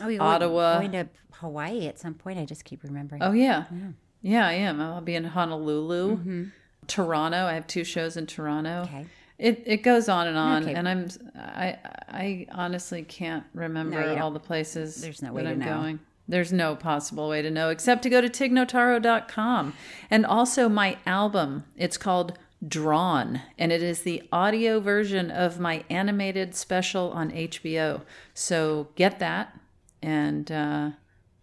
[0.00, 0.78] Oh, you're Ottawa.
[0.78, 2.38] going to Hawaii at some point.
[2.38, 3.22] I just keep remembering.
[3.22, 3.64] Oh yeah.
[3.72, 3.88] yeah,
[4.24, 4.80] I am.
[4.80, 6.46] I'll be in Honolulu,
[6.86, 7.46] Toronto.
[7.46, 8.82] I have two shows in Toronto.
[8.84, 9.06] Okay.
[9.38, 10.74] It it goes on and on, Okay.
[10.74, 15.50] and I'm I I honestly can't remember No, all the places There's no way that
[15.52, 15.66] I'm know.
[15.66, 15.98] going.
[16.28, 19.72] There's no possible way to know except to go to tignotaro.com.
[20.10, 21.64] And also my album.
[21.76, 28.02] It's called Drawn, and it is the audio version of my animated special on HBO.
[28.34, 29.58] So get that.
[30.00, 30.90] And uh,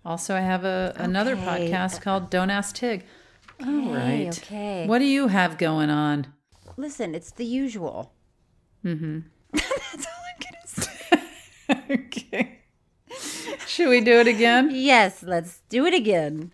[0.10, 1.46] also, I have a another Okay.
[1.70, 3.06] podcast called Don't Ask Tig.
[3.64, 4.36] All right.
[4.40, 4.88] okay.
[4.88, 6.34] What do you have going on?
[6.78, 8.12] Listen, it's the usual.
[8.84, 9.20] Mm-hmm.
[9.54, 10.68] That's all I'm gonna
[11.88, 11.94] say.
[12.06, 12.60] okay.
[13.68, 14.70] Should we do it again?
[14.74, 16.54] Yes, let's do it again.